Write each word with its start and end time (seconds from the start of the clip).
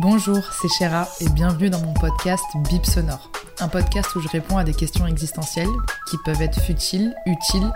Bonjour, 0.00 0.52
c'est 0.52 0.68
Chéra 0.68 1.08
et 1.20 1.28
bienvenue 1.28 1.70
dans 1.70 1.80
mon 1.80 1.92
podcast 1.92 2.44
Bip 2.70 2.86
Sonore. 2.86 3.32
Un 3.58 3.66
podcast 3.66 4.14
où 4.14 4.20
je 4.20 4.28
réponds 4.28 4.56
à 4.56 4.62
des 4.62 4.72
questions 4.72 5.08
existentielles 5.08 5.66
qui 6.08 6.16
peuvent 6.24 6.40
être 6.40 6.60
futiles, 6.62 7.16
utiles. 7.26 7.68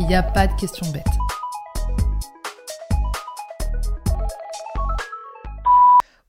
Il 0.00 0.08
n'y 0.08 0.16
a 0.16 0.24
pas 0.24 0.48
de 0.48 0.52
questions 0.58 0.90
bêtes. 0.90 1.06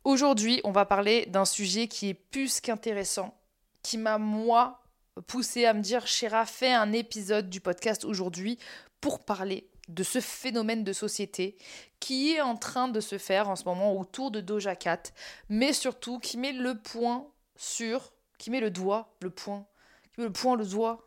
Aujourd'hui, 0.03 0.61
on 0.63 0.71
va 0.71 0.85
parler 0.85 1.25
d'un 1.25 1.45
sujet 1.45 1.87
qui 1.87 2.09
est 2.09 2.13
plus 2.13 2.61
qu'intéressant, 2.61 3.33
qui 3.81 3.97
m'a, 3.97 4.19
moi, 4.19 4.83
poussé 5.25 5.65
à 5.65 5.73
me 5.73 5.81
dire 5.81 6.05
Chéra, 6.05 6.45
fais 6.45 6.71
un 6.71 6.93
épisode 6.93 7.49
du 7.49 7.61
podcast 7.61 8.05
aujourd'hui 8.05 8.59
pour 8.99 9.25
parler 9.25 9.70
de 9.91 10.03
ce 10.03 10.19
phénomène 10.19 10.83
de 10.83 10.93
société 10.93 11.57
qui 11.99 12.31
est 12.31 12.41
en 12.41 12.55
train 12.55 12.87
de 12.87 12.99
se 12.99 13.17
faire 13.17 13.49
en 13.49 13.55
ce 13.55 13.65
moment 13.65 13.97
autour 13.97 14.31
de 14.31 14.41
Doja 14.41 14.75
Cat, 14.75 15.03
mais 15.49 15.73
surtout 15.73 16.19
qui 16.19 16.37
met 16.37 16.53
le 16.53 16.77
point 16.79 17.27
sur, 17.55 18.13
qui 18.37 18.49
met 18.49 18.59
le 18.59 18.71
doigt, 18.71 19.13
le 19.21 19.29
point, 19.29 19.65
qui 20.13 20.21
met 20.21 20.27
le 20.27 20.33
point, 20.33 20.55
le 20.55 20.65
doigt, 20.65 21.05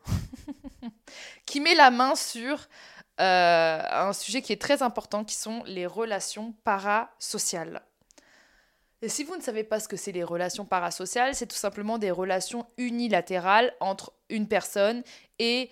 qui 1.47 1.61
met 1.61 1.75
la 1.75 1.91
main 1.91 2.15
sur 2.15 2.69
euh, 3.21 3.81
un 3.91 4.13
sujet 4.13 4.43
qui 4.43 4.53
est 4.53 4.61
très 4.61 4.83
important, 4.83 5.25
qui 5.25 5.37
sont 5.37 5.63
les 5.67 5.87
relations 5.87 6.53
parasociales. 6.65 7.83
Et 9.03 9.09
si 9.09 9.23
vous 9.25 9.37
ne 9.37 9.43
savez 9.43 9.65
pas 9.65 9.81
ce 9.81 9.89
que 9.89 9.97
c'est 9.97 10.13
les 10.13 10.25
relations 10.25 10.65
parasociales, 10.65 11.35
c'est 11.35 11.47
tout 11.47 11.57
simplement 11.57 11.99
des 11.99 12.11
relations 12.11 12.67
unilatérales 12.79 13.75
entre 13.81 14.13
une 14.31 14.49
personne 14.49 15.03
et 15.39 15.71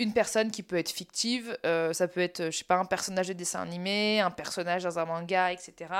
une 0.00 0.14
personne 0.14 0.50
qui 0.50 0.62
peut 0.62 0.78
être 0.78 0.88
fictive, 0.88 1.56
euh, 1.66 1.92
ça 1.92 2.08
peut 2.08 2.20
être, 2.20 2.46
je 2.46 2.56
sais 2.56 2.64
pas, 2.64 2.76
un 2.76 2.86
personnage 2.86 3.28
de 3.28 3.34
dessin 3.34 3.60
animé, 3.60 4.18
un 4.20 4.30
personnage 4.30 4.82
dans 4.82 4.98
un 4.98 5.04
manga, 5.04 5.52
etc. 5.52 5.92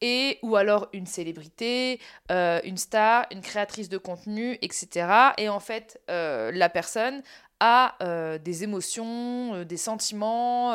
Et, 0.00 0.40
ou 0.42 0.56
alors 0.56 0.88
une 0.92 1.06
célébrité, 1.06 2.00
euh, 2.32 2.60
une 2.64 2.76
star, 2.76 3.26
une 3.30 3.40
créatrice 3.40 3.88
de 3.88 3.98
contenu, 3.98 4.58
etc. 4.62 5.06
Et 5.38 5.48
en 5.48 5.60
fait, 5.60 6.00
euh, 6.10 6.50
la 6.52 6.68
personne 6.68 7.22
a 7.60 7.94
des 8.38 8.64
émotions, 8.64 9.64
des 9.64 9.76
sentiments, 9.76 10.72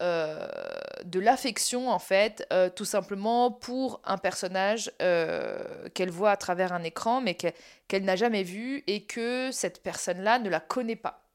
de 0.00 1.20
l'affection, 1.20 1.90
en 1.90 1.98
fait, 1.98 2.48
tout 2.76 2.86
simplement 2.86 3.50
pour 3.50 4.00
un 4.04 4.16
personnage 4.16 4.90
qu'elle 4.98 6.10
voit 6.10 6.30
à 6.30 6.38
travers 6.38 6.72
un 6.72 6.82
écran, 6.82 7.20
mais 7.20 7.34
qu'elle 7.34 8.04
n'a 8.04 8.16
jamais 8.16 8.42
vu 8.42 8.84
et 8.86 9.02
que 9.04 9.50
cette 9.52 9.82
personne-là 9.82 10.38
ne 10.38 10.48
la 10.48 10.60
connaît 10.60 10.96
pas. 10.96 11.27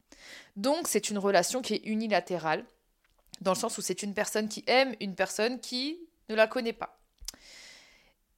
Donc 0.56 0.88
c'est 0.88 1.10
une 1.10 1.18
relation 1.18 1.62
qui 1.62 1.76
est 1.76 1.82
unilatérale, 1.86 2.66
dans 3.42 3.52
le 3.54 3.58
sens 3.58 3.78
où 3.78 3.82
c'est 3.82 4.04
une 4.04 4.14
personne 4.14 4.48
qui 4.48 4.64
aime 4.68 4.96
une 5.00 5.16
personne 5.16 5.60
qui 5.60 6.00
ne 6.30 6.36
la 6.36 6.48
connaît 6.48 6.74
pas. 6.74 6.98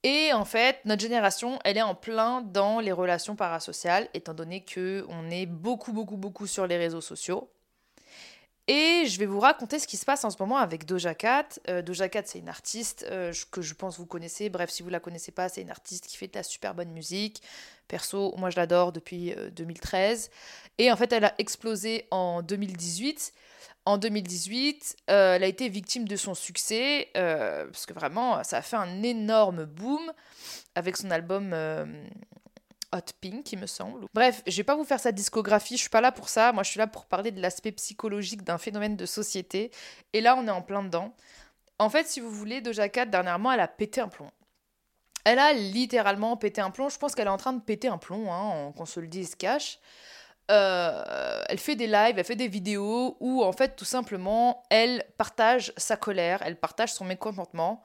Et 0.02 0.32
en 0.32 0.44
fait, 0.44 0.78
notre 0.84 1.02
génération, 1.02 1.58
elle 1.64 1.78
est 1.78 1.82
en 1.82 1.94
plein 1.94 2.40
dans 2.40 2.78
les 2.78 2.92
relations 2.92 3.34
parasociales, 3.34 4.08
étant 4.14 4.34
donné 4.34 4.62
que 4.62 5.04
on 5.08 5.30
est 5.30 5.46
beaucoup, 5.46 5.92
beaucoup, 5.92 6.16
beaucoup 6.16 6.46
sur 6.46 6.66
les 6.66 6.76
réseaux 6.76 7.00
sociaux. 7.00 7.50
Et 8.68 9.04
je 9.06 9.18
vais 9.20 9.26
vous 9.26 9.38
raconter 9.38 9.78
ce 9.78 9.86
qui 9.86 9.96
se 9.96 10.04
passe 10.04 10.24
en 10.24 10.30
ce 10.30 10.36
moment 10.40 10.56
avec 10.56 10.86
Doja 10.86 11.14
Cat. 11.14 11.46
Euh, 11.68 11.82
Doja 11.82 12.08
Cat, 12.08 12.22
c'est 12.26 12.40
une 12.40 12.48
artiste 12.48 13.06
euh, 13.08 13.32
que 13.52 13.62
je 13.62 13.74
pense 13.74 13.98
vous 13.98 14.06
connaissez. 14.06 14.50
Bref, 14.50 14.70
si 14.70 14.82
vous 14.82 14.88
la 14.88 14.98
connaissez 14.98 15.30
pas, 15.30 15.48
c'est 15.48 15.62
une 15.62 15.70
artiste 15.70 16.06
qui 16.06 16.16
fait 16.16 16.26
de 16.26 16.34
la 16.34 16.42
super 16.42 16.74
bonne 16.74 16.90
musique. 16.90 17.42
Perso, 17.86 18.34
moi 18.36 18.50
je 18.50 18.56
l'adore 18.56 18.90
depuis 18.90 19.34
2013. 19.54 20.30
Euh, 20.32 20.68
Et 20.78 20.90
en 20.90 20.96
fait, 20.96 21.12
elle 21.12 21.24
a 21.24 21.34
explosé 21.38 22.08
en 22.10 22.42
2018. 22.42 23.32
En 23.84 23.98
2018, 23.98 24.96
elle 25.06 25.44
a 25.44 25.46
été 25.46 25.68
victime 25.68 26.08
de 26.08 26.16
son 26.16 26.34
succès, 26.34 27.08
parce 27.14 27.86
que 27.86 27.92
vraiment, 27.92 28.42
ça 28.42 28.56
a 28.56 28.62
fait 28.62 28.74
un 28.74 29.04
énorme 29.04 29.64
boom 29.64 30.12
avec 30.74 30.96
son 30.96 31.12
album 31.12 31.54
Hot 32.92 33.12
Pink, 33.20 33.52
il 33.52 33.58
me 33.58 33.66
semble. 33.66 34.06
Bref, 34.14 34.42
je 34.46 34.56
vais 34.56 34.64
pas 34.64 34.76
vous 34.76 34.84
faire 34.84 35.00
sa 35.00 35.12
discographie, 35.12 35.76
je 35.76 35.82
suis 35.82 35.90
pas 35.90 36.00
là 36.00 36.12
pour 36.12 36.28
ça. 36.28 36.52
Moi, 36.52 36.62
je 36.62 36.70
suis 36.70 36.78
là 36.78 36.86
pour 36.86 37.06
parler 37.06 37.30
de 37.30 37.40
l'aspect 37.40 37.72
psychologique 37.72 38.42
d'un 38.42 38.58
phénomène 38.58 38.96
de 38.96 39.06
société. 39.06 39.70
Et 40.12 40.20
là, 40.20 40.36
on 40.36 40.46
est 40.46 40.50
en 40.50 40.62
plein 40.62 40.82
dedans. 40.82 41.14
En 41.78 41.90
fait, 41.90 42.06
si 42.06 42.20
vous 42.20 42.30
voulez, 42.30 42.60
Doja 42.60 42.88
Cat, 42.88 43.06
dernièrement, 43.06 43.52
elle 43.52 43.60
a 43.60 43.68
pété 43.68 44.00
un 44.00 44.08
plomb. 44.08 44.30
Elle 45.24 45.38
a 45.38 45.52
littéralement 45.52 46.36
pété 46.36 46.60
un 46.60 46.70
plomb. 46.70 46.88
Je 46.88 46.98
pense 46.98 47.14
qu'elle 47.14 47.26
est 47.26 47.30
en 47.30 47.36
train 47.36 47.52
de 47.52 47.60
péter 47.60 47.88
un 47.88 47.98
plomb, 47.98 48.32
hein, 48.32 48.72
qu'on 48.76 48.86
se 48.86 49.00
le 49.00 49.08
dise 49.08 49.34
cache. 49.34 49.78
Euh, 50.50 51.42
elle 51.48 51.58
fait 51.58 51.74
des 51.74 51.88
lives, 51.88 52.18
elle 52.18 52.24
fait 52.24 52.36
des 52.36 52.46
vidéos 52.46 53.16
où, 53.18 53.42
en 53.42 53.52
fait, 53.52 53.74
tout 53.74 53.84
simplement, 53.84 54.62
elle 54.70 55.04
partage 55.18 55.72
sa 55.76 55.96
colère, 55.96 56.40
elle 56.42 56.56
partage 56.56 56.92
son 56.92 57.04
mécontentement 57.04 57.82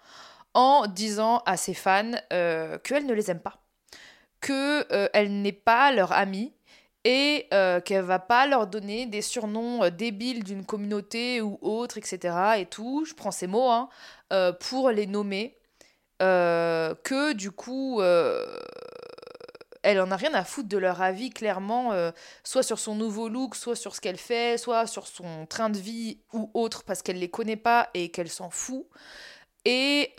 en 0.54 0.86
disant 0.86 1.42
à 1.46 1.58
ses 1.58 1.74
fans 1.74 2.12
euh, 2.32 2.78
qu'elle 2.78 3.06
ne 3.06 3.14
les 3.14 3.32
aime 3.32 3.40
pas 3.40 3.61
qu'elle 4.42 4.86
euh, 4.92 5.28
n'est 5.28 5.52
pas 5.52 5.92
leur 5.92 6.12
amie 6.12 6.54
et 7.04 7.48
euh, 7.54 7.80
qu'elle 7.80 8.04
va 8.04 8.20
pas 8.20 8.46
leur 8.46 8.68
donner 8.68 9.06
des 9.06 9.22
surnoms 9.22 9.84
euh, 9.84 9.90
débiles 9.90 10.44
d'une 10.44 10.66
communauté 10.66 11.42
ou 11.42 11.58
autre, 11.62 11.98
etc. 11.98 12.36
et 12.58 12.66
tout, 12.66 13.06
je 13.06 13.14
prends 13.14 13.32
ces 13.32 13.48
mots, 13.48 13.70
hein, 13.70 13.90
pour 14.60 14.92
les 14.92 15.08
nommer, 15.08 15.58
que 16.20 17.34
du 17.34 17.52
coup, 17.52 18.02
elle 19.84 20.00
en 20.00 20.12
a 20.12 20.16
rien 20.16 20.34
à 20.34 20.44
foutre 20.46 20.70
de 20.70 20.78
leur 20.78 21.02
avis, 21.02 21.32
clairement, 21.32 21.92
soit 22.44 22.64
sur 22.64 22.80
son 22.80 22.96
nouveau 22.96 23.28
look, 23.28 23.56
soit 23.56 23.76
sur 23.76 23.94
ce 23.96 24.00
qu'elle 24.00 24.18
fait, 24.18 24.58
soit 24.58 24.88
sur 24.88 25.08
son 25.08 25.46
train 25.48 25.70
de 25.70 25.78
vie 25.78 26.20
ou 26.32 26.50
autre, 26.54 26.84
parce 26.84 27.02
qu'elle 27.02 27.20
les 27.20 27.30
connaît 27.30 27.58
pas 27.58 27.90
et 27.94 28.10
qu'elle 28.10 28.30
s'en 28.30 28.52
fout. 28.52 28.86
Et 29.66 30.14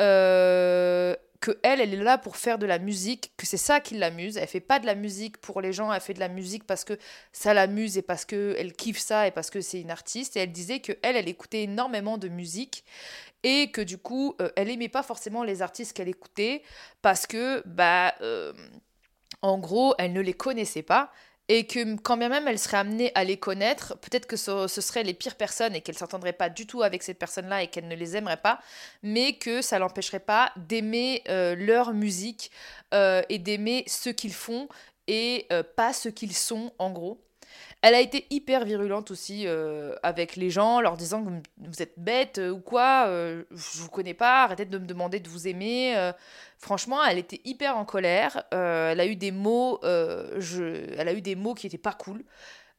que 1.42 1.58
elle, 1.64 1.80
elle 1.80 1.92
est 1.92 2.02
là 2.02 2.18
pour 2.18 2.36
faire 2.36 2.56
de 2.56 2.66
la 2.66 2.78
musique, 2.78 3.32
que 3.36 3.46
c'est 3.46 3.56
ça 3.58 3.80
qui 3.80 3.98
l'amuse. 3.98 4.36
Elle 4.36 4.46
fait 4.46 4.60
pas 4.60 4.78
de 4.78 4.86
la 4.86 4.94
musique 4.94 5.38
pour 5.38 5.60
les 5.60 5.72
gens, 5.72 5.92
elle 5.92 6.00
fait 6.00 6.14
de 6.14 6.20
la 6.20 6.28
musique 6.28 6.64
parce 6.64 6.84
que 6.84 6.96
ça 7.32 7.52
l'amuse 7.52 7.98
et 7.98 8.02
parce 8.02 8.24
que 8.24 8.54
elle 8.58 8.72
kiffe 8.72 8.98
ça 8.98 9.26
et 9.26 9.32
parce 9.32 9.50
que 9.50 9.60
c'est 9.60 9.80
une 9.80 9.90
artiste. 9.90 10.36
Et 10.36 10.40
elle 10.40 10.52
disait 10.52 10.78
que 10.78 10.92
elle, 11.02 11.16
elle 11.16 11.28
écoutait 11.28 11.64
énormément 11.64 12.16
de 12.16 12.28
musique 12.28 12.84
et 13.42 13.72
que 13.72 13.80
du 13.80 13.98
coup, 13.98 14.36
euh, 14.40 14.50
elle 14.54 14.70
aimait 14.70 14.88
pas 14.88 15.02
forcément 15.02 15.42
les 15.42 15.62
artistes 15.62 15.94
qu'elle 15.94 16.08
écoutait 16.08 16.62
parce 17.02 17.26
que 17.26 17.62
bah 17.66 18.14
euh, 18.20 18.52
en 19.42 19.58
gros, 19.58 19.94
elle 19.98 20.12
ne 20.12 20.20
les 20.20 20.34
connaissait 20.34 20.82
pas 20.82 21.10
et 21.48 21.66
que 21.66 21.96
quand 21.96 22.16
bien 22.16 22.28
même 22.28 22.48
elle 22.48 22.58
serait 22.58 22.78
amenée 22.78 23.12
à 23.14 23.24
les 23.24 23.36
connaître, 23.36 23.96
peut-être 23.98 24.26
que 24.26 24.36
ce, 24.36 24.66
seraient 24.68 25.02
les 25.02 25.14
pires 25.14 25.34
personnes 25.34 25.74
et 25.74 25.80
qu'elle 25.80 25.98
s'entendrait 25.98 26.32
pas 26.32 26.48
du 26.48 26.66
tout 26.66 26.82
avec 26.82 27.02
ces 27.02 27.14
personnes-là 27.14 27.62
et 27.62 27.66
qu'elle 27.68 27.88
ne 27.88 27.96
les 27.96 28.16
aimerait 28.16 28.36
pas, 28.36 28.60
mais 29.02 29.34
que 29.34 29.62
ça 29.62 29.78
l'empêcherait 29.78 30.20
pas 30.20 30.52
d'aimer 30.56 31.22
euh, 31.28 31.54
leur 31.56 31.92
musique 31.92 32.50
euh, 32.94 33.22
et 33.28 33.38
d'aimer 33.38 33.84
ce 33.86 34.10
qu'ils 34.10 34.34
font 34.34 34.68
et 35.08 35.46
euh, 35.52 35.62
pas 35.62 35.92
ce 35.92 36.08
qu'ils 36.08 36.34
sont 36.34 36.72
en 36.78 36.90
gros. 36.90 37.20
Elle 37.82 37.96
a 37.96 38.00
été 38.00 38.28
hyper 38.30 38.64
virulente 38.64 39.10
aussi 39.10 39.42
euh, 39.48 39.96
avec 40.04 40.36
les 40.36 40.50
gens, 40.50 40.80
leur 40.80 40.96
disant 40.96 41.24
que 41.24 41.30
vous 41.58 41.82
êtes 41.82 41.98
bête 41.98 42.38
euh, 42.38 42.50
ou 42.50 42.60
quoi, 42.60 43.06
euh, 43.08 43.42
je 43.50 43.80
vous 43.80 43.88
connais 43.88 44.14
pas, 44.14 44.44
arrêtez 44.44 44.64
de 44.64 44.78
me 44.78 44.86
demander 44.86 45.18
de 45.18 45.28
vous 45.28 45.48
aimer. 45.48 46.12
franchement, 46.58 47.04
elle 47.04 47.18
était 47.18 47.40
hyper 47.44 47.76
en 47.76 47.84
colère. 47.84 48.44
elle 48.52 49.00
a 49.00 49.06
eu 49.06 49.16
des 49.16 49.32
mots, 49.32 49.80
elle 49.82 51.08
a 51.08 51.12
eu 51.12 51.20
des 51.22 51.34
mots 51.34 51.54
qui 51.54 51.66
étaient 51.66 51.76
pas 51.78 51.92
cool. 51.92 52.24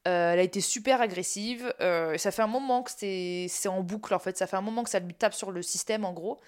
elle 0.06 0.40
a 0.40 0.42
été 0.42 0.62
super 0.62 1.02
agressive. 1.02 1.74
ça 1.80 2.32
fait 2.32 2.42
un 2.42 2.48
moment 2.48 2.84
que 2.84 2.92
c'est 2.92 3.68
en 3.68 3.82
boucle 3.82 4.14
en 4.14 4.20
fait. 4.20 4.38
Ça 4.38 4.48
fait 4.48 4.58
un 4.58 4.62
moment 4.62 4.84
que 4.84 4.90
ça 4.90 5.00
lui 5.00 5.14
tape 5.14 5.34
sur 5.34 5.52
le 5.52 5.62
système 5.62 6.06
en 6.06 6.14
gros 6.14 6.40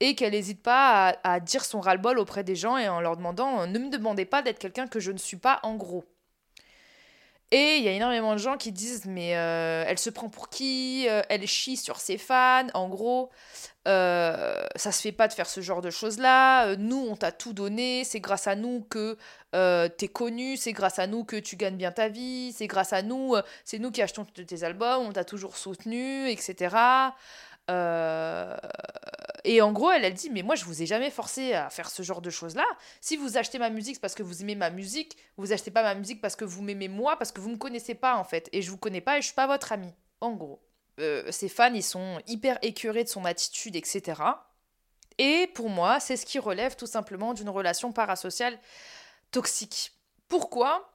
et 0.00 0.14
qu'elle 0.14 0.32
n'hésite 0.32 0.62
pas 0.62 1.08
à, 1.08 1.34
à, 1.34 1.40
dire 1.40 1.64
son 1.64 1.80
ras-le-bol 1.80 2.18
auprès 2.18 2.44
des 2.44 2.56
gens 2.56 2.78
et 2.78 2.88
en 2.88 3.00
leur 3.00 3.16
demandant 3.16 3.66
ne 3.66 3.78
me 3.78 3.90
demandez 3.90 4.24
pas 4.24 4.42
d'être 4.42 4.58
quelqu'un 4.58 4.86
que 4.86 5.00
je 5.00 5.12
ne 5.12 5.18
suis 5.18 5.36
pas 5.36 5.60
en 5.62 5.76
gros. 5.76 6.04
Et 7.50 7.76
il 7.78 7.82
y 7.82 7.88
a 7.88 7.92
énormément 7.92 8.34
de 8.34 8.38
gens 8.38 8.58
qui 8.58 8.72
disent 8.72 9.06
mais 9.06 9.34
euh, 9.36 9.84
elle 9.86 9.98
se 9.98 10.10
prend 10.10 10.28
pour 10.28 10.50
qui 10.50 11.06
euh, 11.08 11.22
Elle 11.30 11.46
chie 11.46 11.78
sur 11.78 11.98
ses 11.98 12.18
fans. 12.18 12.66
En 12.74 12.88
gros, 12.88 13.30
euh, 13.86 14.62
ça 14.76 14.92
se 14.92 15.00
fait 15.00 15.12
pas 15.12 15.28
de 15.28 15.32
faire 15.32 15.48
ce 15.48 15.62
genre 15.62 15.80
de 15.80 15.88
choses-là. 15.88 16.76
nous, 16.76 17.06
on 17.10 17.16
t'a 17.16 17.32
tout 17.32 17.54
donné. 17.54 18.04
C'est 18.04 18.20
grâce 18.20 18.46
à 18.46 18.54
nous 18.54 18.86
que 18.90 19.16
t'es 19.88 20.08
connu. 20.08 20.58
C'est 20.58 20.72
grâce 20.72 20.98
à 20.98 21.06
nous 21.06 21.24
que 21.24 21.36
tu 21.36 21.56
gagnes 21.56 21.76
bien 21.76 21.90
ta 21.90 22.08
vie. 22.08 22.52
C'est 22.52 22.66
grâce 22.66 22.92
à 22.92 23.00
nous. 23.00 23.34
c'est 23.64 23.78
nous 23.78 23.90
qui 23.90 24.02
achetons 24.02 24.26
tes 24.26 24.64
albums. 24.64 25.06
On 25.06 25.12
t'a 25.12 25.24
toujours 25.24 25.56
soutenu, 25.56 26.28
etc. 26.28 26.76
et 29.50 29.62
en 29.62 29.72
gros, 29.72 29.90
elle, 29.90 30.04
elle 30.04 30.12
dit, 30.12 30.28
mais 30.28 30.42
moi, 30.42 30.56
je 30.56 30.66
vous 30.66 30.82
ai 30.82 30.86
jamais 30.86 31.10
forcé 31.10 31.54
à 31.54 31.70
faire 31.70 31.88
ce 31.88 32.02
genre 32.02 32.20
de 32.20 32.28
choses-là. 32.28 32.66
Si 33.00 33.16
vous 33.16 33.38
achetez 33.38 33.58
ma 33.58 33.70
musique 33.70 33.98
parce 33.98 34.14
que 34.14 34.22
vous 34.22 34.42
aimez 34.42 34.54
ma 34.54 34.68
musique, 34.68 35.16
vous 35.38 35.52
achetez 35.52 35.70
pas 35.70 35.82
ma 35.82 35.94
musique 35.94 36.20
parce 36.20 36.36
que 36.36 36.44
vous 36.44 36.60
m'aimez 36.60 36.88
moi, 36.88 37.16
parce 37.16 37.32
que 37.32 37.40
vous 37.40 37.48
me 37.48 37.56
connaissez 37.56 37.94
pas, 37.94 38.16
en 38.16 38.24
fait. 38.24 38.50
Et 38.52 38.60
je 38.60 38.70
vous 38.70 38.76
connais 38.76 39.00
pas 39.00 39.16
et 39.16 39.22
je 39.22 39.26
suis 39.28 39.34
pas 39.34 39.46
votre 39.46 39.72
ami. 39.72 39.90
En 40.20 40.32
gros. 40.32 40.60
Euh, 41.00 41.32
ses 41.32 41.48
fans, 41.48 41.72
ils 41.72 41.82
sont 41.82 42.20
hyper 42.26 42.58
écœurés 42.60 43.04
de 43.04 43.08
son 43.08 43.24
attitude, 43.24 43.74
etc. 43.74 44.20
Et 45.16 45.46
pour 45.54 45.70
moi, 45.70 45.98
c'est 45.98 46.18
ce 46.18 46.26
qui 46.26 46.38
relève 46.38 46.76
tout 46.76 46.86
simplement 46.86 47.32
d'une 47.32 47.48
relation 47.48 47.90
parasociale 47.90 48.58
toxique. 49.30 49.92
Pourquoi? 50.28 50.92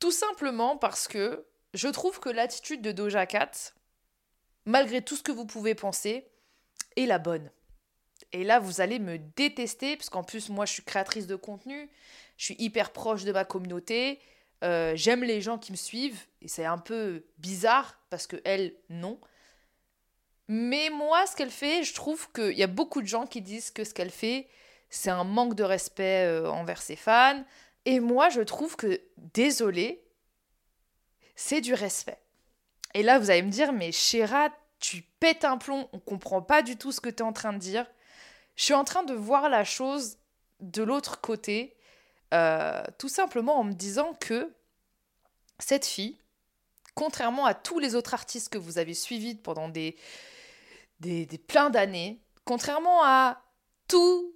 Tout 0.00 0.10
simplement 0.10 0.76
parce 0.76 1.06
que 1.06 1.46
je 1.72 1.86
trouve 1.86 2.18
que 2.18 2.30
l'attitude 2.30 2.82
de 2.82 2.90
Doja 2.90 3.26
Cat, 3.26 3.52
malgré 4.64 5.02
tout 5.02 5.14
ce 5.14 5.22
que 5.22 5.30
vous 5.30 5.46
pouvez 5.46 5.76
penser, 5.76 6.26
est 6.96 7.06
la 7.06 7.20
bonne. 7.20 7.48
Et 8.32 8.44
là, 8.44 8.58
vous 8.58 8.80
allez 8.80 8.98
me 8.98 9.18
détester, 9.18 9.96
parce 9.96 10.10
qu'en 10.10 10.22
plus, 10.22 10.48
moi, 10.48 10.66
je 10.66 10.72
suis 10.72 10.82
créatrice 10.82 11.26
de 11.26 11.36
contenu, 11.36 11.90
je 12.36 12.44
suis 12.46 12.56
hyper 12.58 12.92
proche 12.92 13.24
de 13.24 13.32
ma 13.32 13.44
communauté, 13.44 14.20
euh, 14.64 14.92
j'aime 14.94 15.24
les 15.24 15.40
gens 15.40 15.58
qui 15.58 15.72
me 15.72 15.76
suivent, 15.76 16.26
et 16.40 16.48
c'est 16.48 16.64
un 16.64 16.78
peu 16.78 17.24
bizarre, 17.38 17.98
parce 18.10 18.26
que 18.26 18.36
elle, 18.44 18.74
non. 18.88 19.20
Mais 20.48 20.90
moi, 20.90 21.26
ce 21.26 21.36
qu'elle 21.36 21.50
fait, 21.50 21.82
je 21.82 21.94
trouve 21.94 22.30
qu'il 22.32 22.56
y 22.58 22.62
a 22.62 22.68
beaucoup 22.68 23.00
de 23.00 23.06
gens 23.06 23.26
qui 23.26 23.40
disent 23.40 23.70
que 23.70 23.84
ce 23.84 23.94
qu'elle 23.94 24.10
fait, 24.10 24.48
c'est 24.90 25.10
un 25.10 25.24
manque 25.24 25.54
de 25.54 25.64
respect 25.64 26.26
euh, 26.26 26.50
envers 26.50 26.82
ses 26.82 26.96
fans. 26.96 27.42
Et 27.84 28.00
moi, 28.00 28.28
je 28.28 28.42
trouve 28.42 28.76
que, 28.76 29.00
désolé, 29.16 30.04
c'est 31.34 31.60
du 31.60 31.74
respect. 31.74 32.18
Et 32.94 33.02
là, 33.02 33.18
vous 33.18 33.30
allez 33.30 33.42
me 33.42 33.50
dire, 33.50 33.72
mais 33.72 33.90
Chéra, 33.90 34.50
tu 34.78 35.02
pètes 35.20 35.44
un 35.44 35.56
plomb, 35.56 35.88
on 35.92 35.98
comprend 35.98 36.42
pas 36.42 36.62
du 36.62 36.76
tout 36.76 36.92
ce 36.92 37.00
que 37.00 37.08
tu 37.08 37.18
es 37.18 37.22
en 37.22 37.32
train 37.32 37.52
de 37.52 37.58
dire. 37.58 37.86
Je 38.56 38.64
suis 38.64 38.74
en 38.74 38.84
train 38.84 39.02
de 39.02 39.14
voir 39.14 39.48
la 39.48 39.64
chose 39.64 40.18
de 40.60 40.82
l'autre 40.82 41.20
côté, 41.20 41.76
euh, 42.34 42.82
tout 42.98 43.08
simplement 43.08 43.58
en 43.58 43.64
me 43.64 43.72
disant 43.72 44.14
que 44.14 44.52
cette 45.58 45.86
fille, 45.86 46.18
contrairement 46.94 47.46
à 47.46 47.54
tous 47.54 47.78
les 47.78 47.94
autres 47.94 48.14
artistes 48.14 48.48
que 48.48 48.58
vous 48.58 48.78
avez 48.78 48.94
suivis 48.94 49.34
pendant 49.34 49.68
des, 49.68 49.96
des, 51.00 51.26
des 51.26 51.38
plein 51.38 51.70
d'années, 51.70 52.20
contrairement 52.44 53.02
à 53.02 53.42
toute 53.88 54.32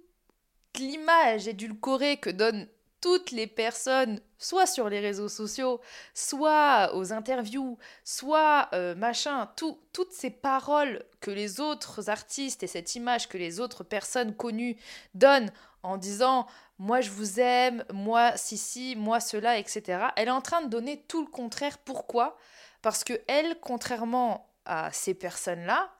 l'image 0.75 1.47
édulcorée 1.47 2.17
que 2.17 2.29
donne 2.29 2.67
toutes 3.01 3.31
les 3.31 3.47
personnes, 3.47 4.19
soit 4.37 4.65
sur 4.65 4.89
les 4.89 4.99
réseaux 4.99 5.29
sociaux, 5.29 5.81
soit 6.13 6.95
aux 6.95 7.13
interviews, 7.13 7.77
soit 8.03 8.69
euh, 8.73 8.95
machin, 8.95 9.49
toutes 9.55 10.11
ces 10.11 10.29
paroles 10.29 11.03
que 11.19 11.31
les 11.31 11.59
autres 11.59 12.09
artistes 12.09 12.63
et 12.63 12.67
cette 12.67 12.95
image 12.95 13.29
que 13.29 13.37
les 13.37 13.59
autres 13.59 13.83
personnes 13.83 14.35
connues 14.35 14.77
donnent 15.13 15.51
en 15.83 15.97
disant 15.97 16.47
moi 16.79 17.01
je 17.01 17.09
vous 17.09 17.39
aime, 17.39 17.83
moi 17.93 18.35
si 18.35 18.57
si, 18.57 18.95
moi 18.95 19.19
cela, 19.19 19.57
etc. 19.57 20.07
Elle 20.15 20.27
est 20.27 20.31
en 20.31 20.41
train 20.41 20.61
de 20.61 20.69
donner 20.69 21.03
tout 21.07 21.21
le 21.23 21.31
contraire. 21.31 21.77
Pourquoi? 21.79 22.37
Parce 22.81 23.03
que 23.03 23.13
elle, 23.27 23.59
contrairement 23.59 24.53
à 24.65 24.91
ces 24.91 25.13
personnes-là, 25.13 25.93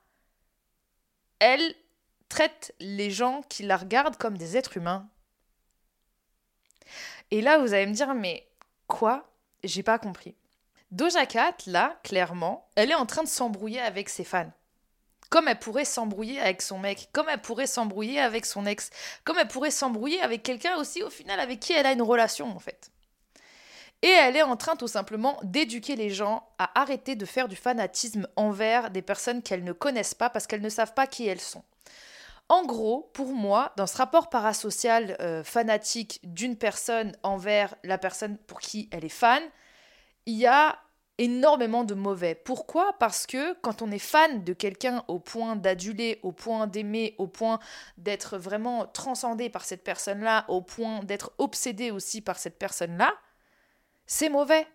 elle 1.40 1.76
traite 2.30 2.74
les 2.80 3.10
gens 3.10 3.42
qui 3.50 3.64
la 3.64 3.78
regardent 3.78 4.18
comme 4.18 4.38
des 4.38 4.58
êtres 4.58 4.78
humains 4.78 5.10
et 7.32 7.42
là, 7.42 7.58
vous 7.58 7.74
allez 7.74 7.86
me 7.86 7.94
dire, 7.94 8.14
mais 8.14 8.48
quoi? 8.88 9.30
J'ai 9.64 9.84
pas 9.84 10.00
compris. 10.00 10.36
Doja 10.92 11.26
Cat, 11.26 11.58
là, 11.66 12.00
clairement, 12.04 12.70
elle 12.76 12.92
est 12.92 12.96
en 12.96 13.06
train 13.06 13.24
de 13.24 13.28
s'embrouiller 13.28 13.82
avec 13.82 14.08
ses 14.10 14.24
fans. 14.24 14.52
Comme 15.30 15.50
elle 15.50 15.60
pourrait 15.60 15.84
s'embrouiller 15.84 16.40
avec 16.40 16.62
son 16.62 16.80
mec, 16.80 17.10
comme 17.12 17.28
elle 17.30 17.42
pourrait 17.42 17.68
s'embrouiller 17.68 18.22
avec 18.22 18.46
son 18.46 18.66
ex, 18.66 18.90
comme 19.26 19.38
elle 19.38 19.50
pourrait 19.50 19.72
s'embrouiller 19.72 20.22
avec 20.22 20.44
quelqu'un 20.44 20.78
aussi, 20.78 21.04
au 21.04 21.10
final, 21.10 21.42
avec 21.42 21.60
qui 21.60 21.74
elle 21.74 21.86
a 21.86 21.92
une 21.92 22.02
relation, 22.02 22.50
en 22.56 22.60
fait. 22.60 22.92
Et 24.02 24.08
elle 24.08 24.38
est 24.38 24.44
en 24.44 24.56
train 24.56 24.76
tout 24.76 24.88
simplement 24.88 25.40
d'éduquer 25.44 25.96
les 25.96 26.12
gens 26.12 26.48
à 26.60 26.80
arrêter 26.80 27.16
de 27.16 27.26
faire 27.26 27.48
du 27.48 27.56
fanatisme 27.56 28.28
envers 28.36 28.92
des 28.92 29.02
personnes 29.02 29.42
qu'elles 29.42 29.64
ne 29.64 29.74
connaissent 29.74 30.14
pas 30.14 30.30
parce 30.30 30.48
qu'elles 30.48 30.62
ne 30.62 30.70
savent 30.70 30.94
pas 30.94 31.08
qui 31.08 31.28
elles 31.28 31.42
sont. 31.42 31.64
En 32.50 32.66
gros, 32.66 33.10
pour 33.14 33.34
moi, 33.34 33.74
dans 33.76 33.88
ce 33.88 33.98
rapport 33.98 34.30
parasocial 34.30 35.18
euh, 35.20 35.44
fanatique 35.44 36.20
d'une 36.24 36.56
personne 36.56 37.12
envers 37.22 37.76
la 37.84 37.98
personne 37.98 38.38
pour 38.38 38.60
qui 38.60 38.88
elle 38.92 39.04
est 39.04 39.10
fan, 39.10 39.44
il 40.26 40.36
y 40.36 40.48
a 40.48 40.80
énormément 41.18 41.84
de 41.84 41.94
mauvais. 41.94 42.36
Pourquoi? 42.36 42.94
Parce 43.00 43.26
que 43.26 43.54
quand 43.62 43.82
on 43.82 43.92
est 43.92 44.00
fan 44.00 44.44
de 44.44 44.54
quelqu'un 44.54 45.04
au 45.08 45.20
point 45.20 45.56
d'aduler, 45.56 46.20
au 46.24 46.32
point 46.32 46.68
d'aimer, 46.68 47.16
au 47.18 47.28
point 47.28 47.60
d'être 47.98 48.38
vraiment 48.38 48.86
transcendé 48.86 49.50
par 49.50 49.66
cette 49.66 49.84
personne-là, 49.84 50.46
au 50.48 50.62
point 50.62 51.04
d'être 51.04 51.34
obsédé 51.38 51.92
aussi 51.92 52.22
par 52.22 52.38
cette 52.38 52.60
personne-là, 52.60 53.14
c'est 54.06 54.30
mauvais. 54.30 54.68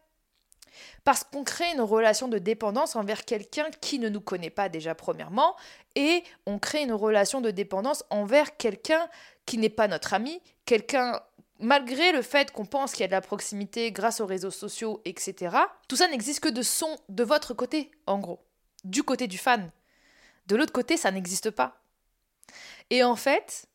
Parce 1.04 1.24
qu'on 1.24 1.44
crée 1.44 1.70
une 1.72 1.80
relation 1.80 2.28
de 2.28 2.38
dépendance 2.38 2.96
envers 2.96 3.24
quelqu'un 3.24 3.70
qui 3.80 3.98
ne 3.98 4.08
nous 4.08 4.20
connaît 4.20 4.50
pas 4.50 4.68
déjà 4.68 4.94
premièrement, 4.94 5.56
et 5.94 6.22
on 6.46 6.58
crée 6.58 6.82
une 6.82 6.92
relation 6.92 7.40
de 7.40 7.50
dépendance 7.50 8.04
envers 8.10 8.56
quelqu'un 8.56 9.08
qui 9.46 9.58
n'est 9.58 9.68
pas 9.68 9.88
notre 9.88 10.14
ami, 10.14 10.40
quelqu'un 10.64 11.20
malgré 11.62 12.12
le 12.12 12.22
fait 12.22 12.50
qu'on 12.50 12.66
pense 12.66 12.92
qu'il 12.92 13.00
y 13.00 13.04
a 13.04 13.08
de 13.08 13.12
la 13.12 13.20
proximité 13.20 13.92
grâce 13.92 14.20
aux 14.20 14.26
réseaux 14.26 14.50
sociaux, 14.50 15.00
etc., 15.04 15.56
tout 15.88 15.96
ça 15.96 16.08
n'existe 16.08 16.40
que 16.40 16.48
de 16.48 16.62
son 16.62 16.98
de 17.08 17.24
votre 17.24 17.54
côté, 17.54 17.90
en 18.06 18.18
gros, 18.18 18.40
du 18.84 19.02
côté 19.02 19.28
du 19.28 19.38
fan. 19.38 19.70
De 20.48 20.56
l'autre 20.56 20.72
côté, 20.72 20.96
ça 20.96 21.12
n'existe 21.12 21.50
pas. 21.50 21.80
Et 22.90 23.04
en 23.04 23.16
fait, 23.16 23.66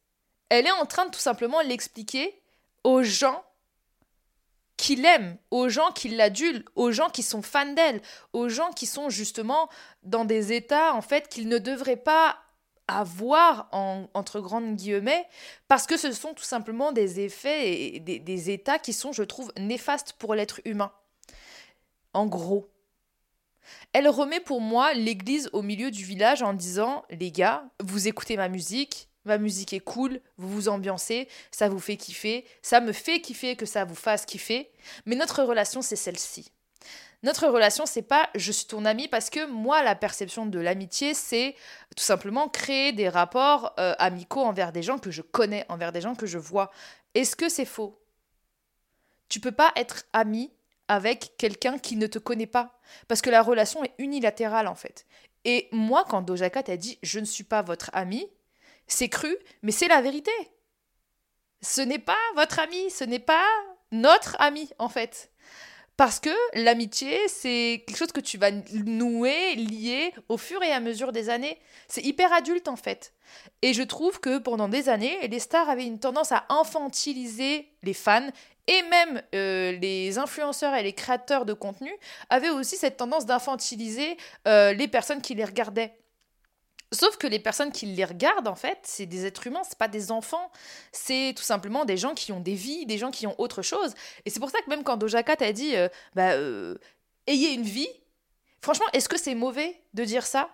elle 0.50 0.68
est 0.68 0.72
en 0.72 0.86
train 0.86 1.06
de 1.06 1.12
tout 1.12 1.20
simplement 1.20 1.62
l'expliquer 1.62 2.42
aux 2.84 3.04
gens 3.04 3.44
qui 4.78 4.96
l'aiment, 4.96 5.38
aux 5.52 5.70
gens 5.70 5.92
qui 5.92 6.10
l'adulent, 6.10 6.64
aux 6.76 6.92
gens 6.92 7.10
qui 7.10 7.24
sont 7.24 7.42
fans 7.42 7.74
d'elle, 7.74 8.02
aux 8.32 8.48
gens 8.48 8.72
qui 8.72 8.86
sont 8.86 9.10
justement 9.10 9.70
dans 10.04 10.24
des 10.24 10.54
états 10.54 10.94
en 10.94 11.02
fait 11.02 11.28
qu'ils 11.28 11.48
ne 11.48 11.58
devraient 11.58 11.98
pas 11.98 12.38
avoir 12.88 13.68
entre 14.14 14.40
grandes 14.40 14.76
guillemets 14.76 15.28
parce 15.68 15.88
que 15.88 15.98
ce 15.98 16.12
sont 16.14 16.34
tout 16.34 16.44
simplement 16.44 16.94
des 16.94 17.20
effets 17.20 17.96
et 17.96 18.00
des 18.00 18.50
états 18.50 18.80
qui 18.80 18.94
sont 18.94 19.12
je 19.12 19.24
trouve 19.24 19.52
néfastes 19.58 20.14
pour 20.14 20.36
l'être 20.36 20.62
humain. 20.64 20.92
En 22.14 22.26
gros. 22.26 22.70
Elle 23.92 24.08
remet 24.08 24.40
pour 24.40 24.62
moi 24.62 24.94
l'église 24.94 25.50
au 25.52 25.62
milieu 25.62 25.92
du 25.92 26.06
village 26.06 26.42
en 26.42 26.54
disant 26.54 27.04
les 27.10 27.31
gars, 27.31 27.66
vous 27.84 28.07
écoutez 28.07 28.38
ma 28.38 28.48
musique, 28.48 29.10
ma 29.28 29.38
musique 29.38 29.74
est 29.74 29.80
cool, 29.80 30.19
vous 30.38 30.50
vous 30.50 30.69
ambiancez, 30.69 31.28
ça 31.52 31.69
vous 31.69 31.80
fait 31.80 31.98
kiffer, 31.98 32.46
ça 32.62 32.80
me 32.81 32.92
fait 32.92 33.22
kiffer 33.22 33.56
que 33.56 33.66
ça 33.66 33.86
vous 33.86 33.96
fasse 33.96 34.26
kiffer, 34.26 34.72
mais 35.06 35.16
notre 35.16 35.44
relation 35.44 35.81
c'est 35.81 35.96
celle-ci. 35.96 36.52
Notre 37.24 37.48
relation 37.48 37.86
c'est 37.86 38.04
pas 38.04 38.30
je 38.36 38.52
suis 38.52 38.68
ton 38.68 38.86
ami 38.86 39.07
parce 39.07 39.30
que 39.30 39.48
moi 39.48 39.81
la 39.84 39.96
perception 39.96 40.46
de 40.46 40.60
l'amitié 40.60 41.14
c'est 41.14 41.56
tout 41.96 42.04
simplement 42.04 42.48
créer 42.48 42.94
des 42.94 43.10
rapports 43.10 43.74
euh, 43.80 43.96
amicaux 43.98 44.42
envers 44.42 44.72
des 44.72 44.84
gens 44.84 45.00
que 45.00 45.10
je 45.10 45.24
connais, 45.24 45.66
envers 45.69 45.92
des 45.92 46.02
gens 46.02 46.14
que 46.14 46.28
je 46.28 46.38
vois. 46.38 46.72
Est-ce 47.16 47.36
que 47.36 47.50
c'est 47.50 47.66
faux? 47.66 48.00
Tu 49.30 49.40
peux 49.40 49.52
pas 49.52 49.72
être 49.76 50.04
ami 50.14 50.52
avec 50.88 51.34
quelqu'un 51.38 51.80
qui 51.80 51.96
ne 51.96 52.07
te 52.07 52.19
connaît 52.19 52.46
pas 52.46 52.80
parce 53.07 53.22
que 53.22 53.31
la 53.31 53.42
relation 53.42 53.84
est 53.84 53.94
unilatérale 53.98 54.68
en 54.68 54.76
fait. 54.76 55.07
Et 55.44 55.69
moi 55.72 56.06
quand 56.07 56.22
Doja 56.22 56.52
Cat 56.52 56.72
a 56.72 56.78
dit 56.78 57.00
je 57.02 57.19
ne 57.19 57.26
suis 57.26 57.44
pas 57.44 57.64
votre 57.64 57.90
ami, 57.94 58.28
c'est 58.88 59.10
cru, 59.10 59.36
mais 59.62 59.72
c'est 59.72 59.88
la 59.88 60.02
vérité. 60.02 60.32
Ce 61.62 61.82
n'est 61.82 62.00
pas 62.00 62.18
votre 62.36 62.60
ami, 62.60 62.90
ce 62.90 63.04
n'est 63.04 63.20
pas 63.20 63.46
notre 63.92 64.36
ami, 64.40 64.70
en 64.80 64.90
fait. 64.90 65.32
Parce 65.98 66.20
que 66.20 66.30
l'amitié, 66.54 67.28
c'est 67.28 67.84
quelque 67.88 67.98
chose 67.98 68.12
que 68.12 68.20
tu 68.20 68.38
vas 68.38 68.52
nouer, 68.52 69.56
lier 69.56 70.14
au 70.30 70.38
fur 70.38 70.62
et 70.62 70.72
à 70.72 70.80
mesure 70.80 71.12
des 71.12 71.30
années. 71.30 71.60
C'est 71.88 72.04
hyper 72.04 72.32
adulte, 72.34 72.68
en 72.68 72.76
fait. 72.76 73.14
Et 73.64 73.74
je 73.74 73.82
trouve 73.82 74.20
que 74.20 74.38
pendant 74.38 74.70
des 74.70 74.90
années, 74.90 75.28
les 75.28 75.40
stars 75.40 75.68
avaient 75.68 75.88
une 75.88 76.00
tendance 76.00 76.32
à 76.32 76.46
infantiliser 76.50 77.68
les 77.82 77.96
fans 77.96 78.30
et 78.68 78.82
même 78.84 79.24
euh, 79.34 79.72
les 79.72 80.20
influenceurs 80.20 80.76
et 80.76 80.84
les 80.84 80.94
créateurs 80.94 81.46
de 81.46 81.54
contenu 81.54 81.92
avaient 82.30 82.50
aussi 82.50 82.76
cette 82.76 82.98
tendance 82.98 83.26
d'infantiliser 83.26 84.18
euh, 84.48 84.74
les 84.74 84.88
personnes 84.88 85.22
qui 85.22 85.34
les 85.34 85.46
regardaient. 85.46 85.98
Sauf 86.94 87.18
que 87.18 87.28
les 87.28 87.40
personnes 87.40 87.72
qui 87.72 87.86
les 87.86 88.06
regardent, 88.06 88.48
en 88.48 88.56
fait, 88.56 88.80
c'est 88.84 89.06
des 89.06 89.26
êtres 89.26 89.48
humains, 89.48 89.64
c'est 89.68 89.78
pas 89.78 89.90
des 89.90 90.12
enfants. 90.12 90.52
C'est 90.94 91.34
tout 91.36 91.44
simplement 91.44 91.84
des 91.84 91.98
gens 91.98 92.14
qui 92.14 92.32
ont 92.32 92.40
des 92.40 92.54
vies, 92.54 92.86
des 92.86 92.98
gens 92.98 93.12
qui 93.12 93.28
ont 93.28 93.36
autre 93.40 93.62
chose. 93.62 93.94
Et 94.26 94.30
c'est 94.30 94.40
pour 94.40 94.50
ça 94.50 94.62
que 94.62 94.70
même 94.70 94.84
quand 94.84 94.96
Doja 94.96 95.22
Cat 95.24 95.38
a 95.42 95.52
dit, 95.52 95.76
euh, 95.76 95.90
bah, 96.16 96.32
euh, 96.32 96.78
ayez 97.28 97.54
une 97.54 97.64
vie. 97.64 97.90
Franchement, 98.62 98.86
est-ce 98.94 99.10
que 99.10 99.20
c'est 99.20 99.36
mauvais 99.36 99.82
de 99.94 100.06
dire 100.06 100.26
ça 100.26 100.50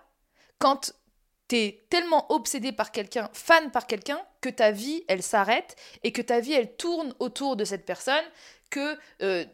quand 0.58 0.92
t'es 1.46 1.84
tellement 1.90 2.32
obsédé 2.32 2.72
par 2.72 2.90
quelqu'un, 2.90 3.30
fan 3.32 3.70
par 3.70 3.86
quelqu'un, 3.86 4.20
que 4.40 4.48
ta 4.48 4.70
vie, 4.70 5.04
elle 5.08 5.22
s'arrête 5.22 5.76
et 6.02 6.12
que 6.12 6.22
ta 6.22 6.40
vie, 6.40 6.52
elle 6.52 6.74
tourne 6.76 7.14
autour 7.18 7.56
de 7.56 7.64
cette 7.64 7.86
personne, 7.86 8.24
que 8.70 8.98
euh, 9.22 9.44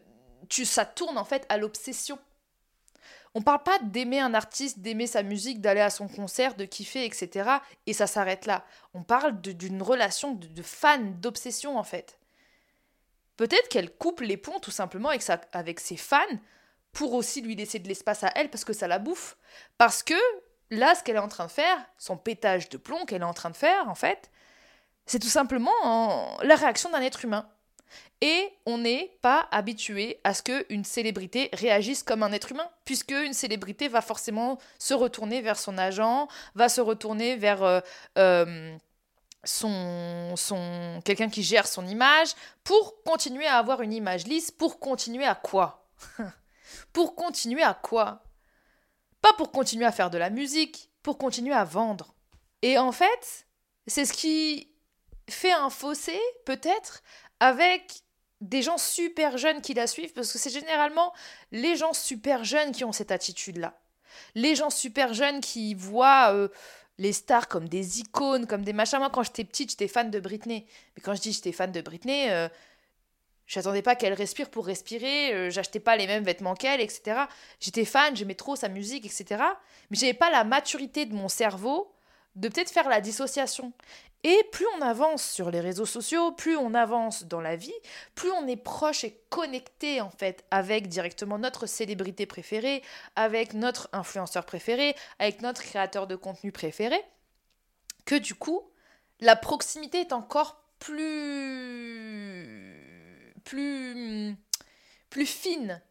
tu, 0.49 0.65
ça 0.65 0.85
tourne 0.85 1.17
en 1.17 1.25
fait 1.25 1.45
à 1.49 1.57
l'obsession? 1.57 2.17
On 3.33 3.41
parle 3.41 3.63
pas 3.63 3.79
d'aimer 3.79 4.19
un 4.19 4.33
artiste, 4.33 4.79
d'aimer 4.79 5.07
sa 5.07 5.23
musique, 5.23 5.61
d'aller 5.61 5.81
à 5.81 5.89
son 5.89 6.07
concert, 6.07 6.55
de 6.55 6.65
kiffer, 6.65 7.05
etc. 7.05 7.49
Et 7.85 7.93
ça 7.93 8.07
s'arrête 8.07 8.45
là. 8.45 8.65
On 8.93 9.03
parle 9.03 9.39
d'une 9.41 9.81
relation 9.81 10.33
de, 10.33 10.61
fan, 10.61 11.19
d'obsession 11.19 11.77
en 11.77 11.83
fait. 11.83 12.19
Peut-être 13.37 13.69
qu'elle 13.69 13.89
coupe 13.89 14.21
les 14.21 14.37
ponts 14.37 14.59
tout 14.59 14.71
simplement 14.71 15.09
avec, 15.09 15.23
avec 15.53 15.79
ses 15.79 15.97
fans 15.97 16.17
pour 16.91 17.13
aussi 17.13 17.41
lui 17.41 17.55
laisser 17.55 17.79
de 17.79 17.87
l'espace 17.87 18.23
à 18.23 18.31
elle 18.35 18.49
parce 18.49 18.65
que 18.65 18.73
ça 18.73 18.87
la 18.87 18.99
bouffe. 18.99 19.37
Parce 19.77 20.03
que 20.03 20.13
là, 20.69 20.93
ce 20.95 21.03
qu'elle 21.03 21.15
est 21.15 21.19
en 21.19 21.29
train 21.29 21.45
de 21.45 21.51
faire, 21.51 21.77
son 21.97 22.17
pétage 22.17 22.69
de 22.69 22.77
plomb 22.77 23.05
qu'elle 23.05 23.21
est 23.21 23.25
en 23.25 23.33
train 23.33 23.49
de 23.49 23.57
faire, 23.57 23.87
en 23.87 23.95
fait, 23.95 24.29
c'est 25.05 25.19
tout 25.19 25.27
simplement 25.27 26.37
la 26.43 26.55
réaction 26.55 26.89
d'un 26.91 27.01
être 27.01 27.23
humain. 27.23 27.49
Et 28.21 28.49
on 28.65 28.77
n'est 28.77 29.17
pas 29.21 29.47
habitué 29.51 30.19
à 30.23 30.33
ce 30.33 30.43
qu'une 30.43 30.83
célébrité 30.83 31.49
réagisse 31.53 32.03
comme 32.03 32.23
un 32.23 32.31
être 32.31 32.51
humain, 32.51 32.69
puisque 32.85 33.11
une 33.11 33.33
célébrité 33.33 33.87
va 33.87 34.01
forcément 34.01 34.59
se 34.77 34.93
retourner 34.93 35.41
vers 35.41 35.57
son 35.57 35.77
agent, 35.77 36.27
va 36.53 36.69
se 36.69 36.81
retourner 36.81 37.35
vers 37.35 37.63
euh, 37.63 37.79
euh, 38.19 38.75
son, 39.43 40.35
son 40.35 41.01
quelqu'un 41.03 41.29
qui 41.29 41.41
gère 41.41 41.67
son 41.67 41.87
image, 41.87 42.29
pour 42.63 43.01
continuer 43.03 43.47
à 43.47 43.57
avoir 43.57 43.81
une 43.81 43.93
image 43.93 44.27
lisse, 44.27 44.51
pour 44.51 44.79
continuer 44.79 45.25
à 45.25 45.35
quoi? 45.35 45.87
Pour 46.93 47.15
continuer 47.15 47.63
à 47.63 47.73
quoi? 47.73 48.23
Pas 49.21 49.33
pour 49.33 49.51
continuer 49.51 49.85
à 49.85 49.91
faire 49.91 50.09
de 50.09 50.17
la 50.17 50.29
musique, 50.29 50.89
pour 51.03 51.17
continuer 51.17 51.53
à 51.53 51.63
vendre. 51.63 52.15
Et 52.61 52.77
en 52.77 52.91
fait, 52.91 53.45
c'est 53.87 54.05
ce 54.05 54.13
qui 54.13 54.71
fait 55.29 55.51
un 55.51 55.69
fossé, 55.69 56.19
peut-être, 56.45 57.01
avec 57.41 58.03
des 58.39 58.61
gens 58.61 58.77
super 58.77 59.37
jeunes 59.37 59.61
qui 59.61 59.73
la 59.73 59.87
suivent, 59.87 60.13
parce 60.13 60.31
que 60.31 60.37
c'est 60.37 60.51
généralement 60.51 61.11
les 61.51 61.75
gens 61.75 61.91
super 61.91 62.43
jeunes 62.43 62.71
qui 62.71 62.85
ont 62.85 62.91
cette 62.91 63.11
attitude-là. 63.11 63.77
Les 64.35 64.55
gens 64.55 64.69
super 64.69 65.13
jeunes 65.13 65.41
qui 65.41 65.73
voient 65.73 66.33
euh, 66.33 66.49
les 66.99 67.13
stars 67.13 67.47
comme 67.47 67.67
des 67.67 67.99
icônes, 67.99 68.45
comme 68.45 68.63
des 68.63 68.73
machins. 68.73 68.99
Moi, 68.99 69.09
quand 69.09 69.23
j'étais 69.23 69.43
petite, 69.43 69.71
j'étais 69.71 69.87
fan 69.87 70.11
de 70.11 70.19
Britney. 70.19 70.67
Mais 70.95 71.01
quand 71.01 71.15
je 71.15 71.21
dis 71.21 71.33
j'étais 71.33 71.51
fan 71.51 71.71
de 71.71 71.81
Britney, 71.81 72.29
euh, 72.29 72.47
j'attendais 73.47 73.81
pas 73.81 73.95
qu'elle 73.95 74.13
respire 74.13 74.51
pour 74.51 74.67
respirer, 74.67 75.33
euh, 75.33 75.49
j'achetais 75.49 75.79
pas 75.79 75.95
les 75.95 76.05
mêmes 76.05 76.23
vêtements 76.23 76.53
qu'elle, 76.53 76.79
etc. 76.79 77.21
J'étais 77.59 77.85
fan, 77.85 78.15
j'aimais 78.15 78.35
trop 78.35 78.55
sa 78.55 78.69
musique, 78.69 79.05
etc. 79.05 79.41
Mais 79.89 79.97
j'avais 79.97 80.13
pas 80.13 80.29
la 80.29 80.43
maturité 80.43 81.07
de 81.07 81.15
mon 81.15 81.27
cerveau 81.27 81.91
de 82.35 82.47
peut-être 82.47 82.71
faire 82.71 82.89
la 82.89 83.01
dissociation. 83.01 83.73
Et 84.23 84.43
plus 84.51 84.67
on 84.77 84.81
avance 84.81 85.23
sur 85.23 85.49
les 85.49 85.61
réseaux 85.61 85.87
sociaux, 85.87 86.31
plus 86.31 86.55
on 86.55 86.75
avance 86.75 87.23
dans 87.23 87.41
la 87.41 87.55
vie, 87.55 87.73
plus 88.13 88.29
on 88.29 88.47
est 88.47 88.55
proche 88.55 89.03
et 89.03 89.19
connecté 89.29 89.99
en 89.99 90.11
fait 90.11 90.45
avec 90.51 90.87
directement 90.87 91.39
notre 91.39 91.65
célébrité 91.65 92.27
préférée, 92.27 92.83
avec 93.15 93.55
notre 93.55 93.89
influenceur 93.93 94.45
préféré, 94.45 94.95
avec 95.17 95.41
notre 95.41 95.63
créateur 95.63 96.05
de 96.05 96.15
contenu 96.15 96.51
préféré, 96.51 97.03
que 98.05 98.13
du 98.13 98.35
coup, 98.35 98.61
la 99.21 99.35
proximité 99.35 100.01
est 100.01 100.13
encore 100.13 100.63
plus 100.77 101.01
plus 103.43 104.35
plus 105.09 105.25
fine. 105.25 105.81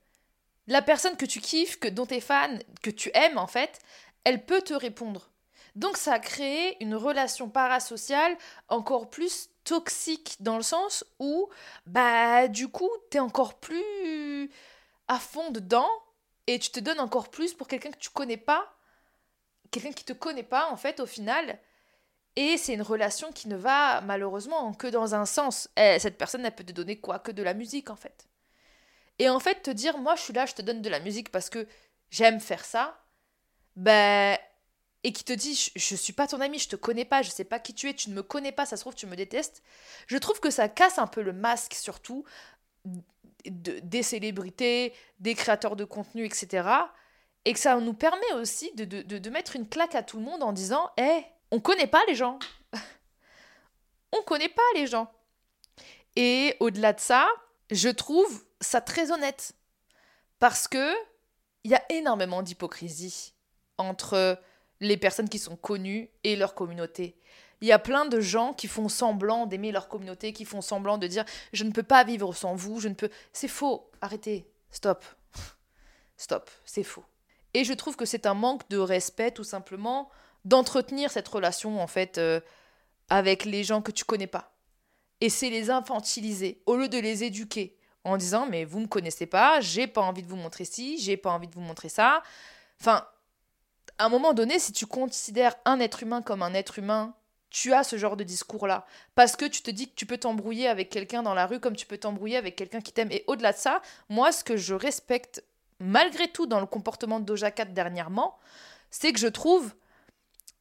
La 0.69 0.83
personne 0.83 1.17
que 1.17 1.27
tu 1.27 1.41
kiffes, 1.41 1.81
que 1.81 1.89
dont 1.89 2.07
tu 2.07 2.15
es 2.15 2.21
fan, 2.21 2.63
que 2.81 2.91
tu 2.91 3.11
aimes 3.15 3.39
en 3.39 3.49
fait, 3.49 3.81
elle 4.23 4.45
peut 4.45 4.63
te 4.63 4.75
répondre 4.75 5.31
donc 5.77 5.97
ça 5.97 6.15
a 6.15 6.19
créé 6.19 6.83
une 6.83 6.95
relation 6.95 7.49
parasociale 7.49 8.37
encore 8.69 9.11
plus 9.11 9.51
toxique 9.65 10.37
dans 10.41 10.57
le 10.57 10.63
sens 10.63 11.05
où 11.19 11.49
bah 11.87 12.49
du 12.49 12.69
coup 12.69 12.91
tu 13.11 13.19
es 13.19 13.21
encore 13.21 13.61
plus 13.61 14.51
à 15.09 15.19
fond 15.19 15.51
dedans 15.51 15.89
et 16.47 16.59
tu 16.59 16.71
te 16.71 16.81
donnes 16.81 17.01
encore 17.01 17.31
plus 17.31 17.55
pour 17.55 17.69
quelqu'un 17.69 17.91
que 17.91 17.99
tu 17.99 18.11
connais 18.11 18.37
pas, 18.37 18.75
quelqu'un 19.71 19.93
qui 19.93 20.05
te 20.05 20.13
connaît 20.13 20.43
pas 20.43 20.71
en 20.71 20.77
fait 20.77 21.01
au 21.01 21.07
final. 21.07 21.59
Et 22.37 22.57
c'est 22.57 22.75
une 22.75 22.83
relation 22.83 23.33
qui 23.33 23.49
ne 23.49 23.57
va 23.57 24.01
malheureusement 24.03 24.73
que 24.73 24.87
dans 24.87 25.15
un 25.15 25.27
sens. 25.27 25.69
Eh, 25.77 25.99
cette 25.99 26.17
personne, 26.17 26.45
elle 26.47 26.55
peut 26.55 26.65
te 26.65 26.73
donner 26.73 27.01
quoi 27.01 27.19
Que 27.19 27.33
de 27.33 27.43
la 27.43 27.55
musique 27.55 27.91
en 27.91 27.97
fait. 27.97 28.29
Et 29.19 29.29
en 29.29 29.41
fait, 29.41 29.63
te 29.63 29.71
dire, 29.71 29.99
moi 29.99 30.17
je 30.17 30.23
suis 30.23 30.33
là, 30.33 30.47
je 30.47 30.55
te 30.55 30.63
donne 30.63 30.81
de 30.81 30.89
la 30.89 31.01
musique 31.01 31.31
parce 31.31 31.51
que 31.51 31.67
j'aime 32.11 32.41
faire 32.41 32.65
ça, 32.65 33.05
ben 33.77 34.39
et 35.03 35.13
qui 35.13 35.25
te 35.25 35.33
dit 35.33 35.55
je, 35.55 35.95
ne 35.95 35.99
suis 35.99 36.13
pas 36.13 36.27
ton 36.27 36.41
ami, 36.41 36.59
je 36.59 36.69
te 36.69 36.77
connais 36.77 37.05
pas, 37.05 37.23
je 37.23 37.31
sais 37.31 37.45
pas 37.45 37.59
qui 37.59 37.75
tu 37.75 37.89
es, 37.89 37.95
tu 37.95 38.11
ne 38.11 38.15
me 38.15 38.23
connais 38.23 38.53
pas, 38.53 38.67
ça 38.67 38.77
se 38.77 38.83
trouve 38.83 38.95
tu 38.95 39.07
me 39.07 39.17
détestes. 39.17 39.63
Je 40.07 40.17
trouve 40.19 40.41
que 40.41 40.51
ça 40.51 40.69
casse 40.69 40.99
un 40.99 41.07
peu 41.07 41.23
le 41.23 41.33
masque 41.33 41.75
surtout 41.75 42.25
des 43.45 44.03
célébrités, 44.03 44.95
des 45.19 45.35
créateurs 45.35 45.77
de 45.77 45.85
contenu, 45.85 46.25
etc. 46.25 46.69
Et 47.47 47.55
que 47.55 47.59
ça 47.59 47.77
nous 47.77 47.95
permet 47.95 48.33
aussi 48.35 48.71
de, 48.75 48.85
de, 48.85 49.31
mettre 49.31 49.57
une 49.57 49.67
claque 49.67 49.95
à 49.95 50.03
tout 50.03 50.19
le 50.19 50.25
monde 50.25 50.43
en 50.43 50.53
disant 50.53 50.91
hé, 50.99 51.03
hey, 51.03 51.27
on 51.51 51.61
connaît 51.61 51.87
pas 51.87 52.03
les 52.07 52.15
gens. 52.15 52.39
on 54.13 54.23
connaît 54.23 54.51
pas 54.51 54.63
les 54.75 54.87
gens. 54.87 55.11
Et 56.17 56.55
au-delà 56.61 56.93
de 56.93 57.01
ça, 57.01 57.29
je 57.71 57.89
trouve 57.89 58.45
ça 58.61 58.83
très 58.83 59.11
honnête. 59.11 59.55
Parce 60.39 60.69
que 60.69 60.95
il 61.65 61.71
y 61.71 61.75
a 61.75 61.83
énormément 61.91 62.43
d'hypocrisie 62.43 63.35
entre 63.79 64.39
les 64.81 64.97
personnes 64.97 65.29
qui 65.29 65.39
sont 65.39 65.57
connues 65.57 66.11
et 66.25 66.37
leur 66.37 66.55
communauté. 66.55 67.17
Il 67.61 67.69
y 67.69 67.73
a 67.73 67.79
plein 67.79 68.07
de 68.07 68.21
gens 68.21 68.55
qui 68.55 68.69
font 68.69 68.89
semblant 68.89 69.47
d'aimer 69.47 69.71
leur 69.73 69.89
communauté, 69.89 70.33
qui 70.33 70.45
font 70.45 70.63
semblant 70.63 70.97
de 70.97 71.07
dire 71.07 71.25
je 71.53 71.65
ne 71.65 71.73
peux 71.73 71.83
pas 71.83 72.05
vivre 72.05 72.35
sans 72.35 72.55
vous, 72.55 72.81
je 72.81 72.89
ne 72.89 72.95
peux. 72.95 73.11
C'est 73.33 73.49
faux. 73.49 73.91
Arrêtez. 74.01 74.47
Stop. 74.71 75.05
Stop. 76.17 76.51
C'est 76.65 76.85
faux. 76.85 77.05
Et 77.53 77.65
je 77.65 77.73
trouve 77.73 77.97
que 77.97 78.05
c'est 78.05 78.27
un 78.27 78.35
manque 78.35 78.69
de 78.71 78.79
respect, 78.79 79.33
tout 79.33 79.45
simplement, 79.45 80.09
d'entretenir 80.45 81.11
cette 81.11 81.29
relation, 81.29 81.81
en 81.81 81.87
fait, 81.87 82.17
euh, 82.19 82.41
avec 83.09 83.45
les 83.45 83.65
gens 83.65 83.83
que 83.83 83.91
tu 83.91 84.05
connais 84.05 84.29
pas. 84.29 84.55
Et 85.21 85.29
c'est 85.29 85.51
les 85.51 85.69
infantiliser, 85.69 86.63
au 86.65 86.77
lieu 86.77 86.89
de 86.89 86.99
les 86.99 87.25
éduquer, 87.25 87.77
en 88.05 88.17
disant 88.17 88.47
mais 88.47 88.65
vous 88.65 88.81
ne 88.81 88.87
connaissez 88.87 89.27
pas, 89.27 89.61
j'ai 89.61 89.87
pas 89.87 90.01
envie 90.01 90.23
de 90.23 90.29
vous 90.29 90.37
montrer 90.37 90.65
ci, 90.65 90.99
j'ai 90.99 91.19
pas 91.19 91.31
envie 91.31 91.49
de 91.49 91.55
vous 91.55 91.61
montrer 91.61 91.91
ça. 91.91 92.23
Enfin, 92.81 93.05
à 94.01 94.07
un 94.07 94.09
moment 94.09 94.33
donné, 94.33 94.59
si 94.59 94.73
tu 94.73 94.87
considères 94.87 95.57
un 95.67 95.79
être 95.79 96.03
humain 96.03 96.23
comme 96.23 96.43
un 96.43 96.55
être 96.55 96.79
humain, 96.79 97.15
tu 97.51 97.75
as 97.75 97.85
ce 97.85 97.99
genre 97.99 98.17
de 98.17 98.25
discours-là. 98.25 98.87
Parce 99.15 99.37
que 99.37 99.45
tu 99.45 99.61
te 99.61 99.71
dis 99.71 99.91
que 99.91 99.95
tu 99.95 100.07
peux 100.07 100.17
t'embrouiller 100.17 100.69
avec 100.69 100.89
quelqu'un 100.89 101.23
dans 101.23 101.35
la 101.35 101.47
rue 101.47 101.61
comme 101.61 101.77
tu 101.77 101.85
peux 101.85 101.99
t'embrouiller 101.99 102.39
avec 102.39 102.57
quelqu'un 102.57 102.81
qui 102.81 102.93
t'aime. 102.93 103.13
Et 103.13 103.25
au-delà 103.27 103.53
de 103.53 103.59
ça, 103.59 103.83
moi, 104.09 104.33
ce 104.33 104.43
que 104.43 104.57
je 104.57 104.73
respecte 104.73 105.45
malgré 105.81 106.29
tout 106.29 106.47
dans 106.47 106.61
le 106.61 106.67
comportement 106.67 107.21
de 107.21 107.27
Doja 107.27 107.51
dernièrement, 107.51 108.39
c'est 108.91 109.13
que 109.13 109.19
je 109.19 109.27
trouve 109.27 109.75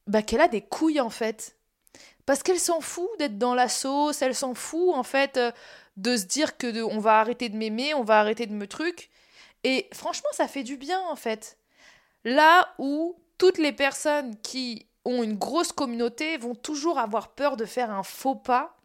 bah, 0.06 0.20
qu'elle 0.20 0.42
a 0.42 0.48
des 0.48 0.60
couilles 0.60 1.00
en 1.00 1.10
fait. 1.10 1.56
Parce 2.26 2.42
qu'elle 2.42 2.60
s'en 2.60 2.82
fout 2.82 3.08
d'être 3.18 3.38
dans 3.38 3.54
la 3.54 3.70
sauce, 3.70 4.20
elle 4.20 4.34
s'en 4.34 4.52
fout 4.52 4.94
en 4.94 5.02
fait 5.02 5.38
euh, 5.38 5.50
de 5.96 6.14
se 6.14 6.26
dire 6.26 6.58
que 6.58 6.82
on 6.82 6.98
va 6.98 7.18
arrêter 7.20 7.48
de 7.48 7.56
m'aimer, 7.56 7.94
on 7.94 8.04
va 8.04 8.20
arrêter 8.20 8.44
de 8.44 8.52
me 8.52 8.66
truc. 8.66 9.08
Et 9.64 9.88
franchement, 9.94 10.28
ça 10.32 10.46
fait 10.46 10.62
du 10.62 10.76
bien 10.76 11.00
en 11.08 11.16
fait. 11.16 11.56
Là 12.24 12.74
où 12.76 13.16
toutes 13.40 13.56
les 13.56 13.72
personnes 13.72 14.36
qui 14.42 14.86
ont 15.06 15.22
une 15.22 15.38
grosse 15.38 15.72
communauté 15.72 16.36
vont 16.36 16.54
toujours 16.54 16.98
avoir 16.98 17.32
peur 17.32 17.56
de 17.56 17.64
faire 17.64 17.90
un 17.90 18.02
faux 18.02 18.34
pas 18.34 18.76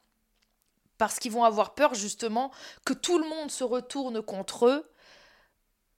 parce 0.97 1.19
qu'ils 1.19 1.33
vont 1.33 1.43
avoir 1.43 1.75
peur 1.75 1.93
justement 1.93 2.51
que 2.85 2.93
tout 2.93 3.19
le 3.19 3.27
monde 3.27 3.51
se 3.51 3.65
retourne 3.65 4.21
contre 4.21 4.67
eux 4.67 4.89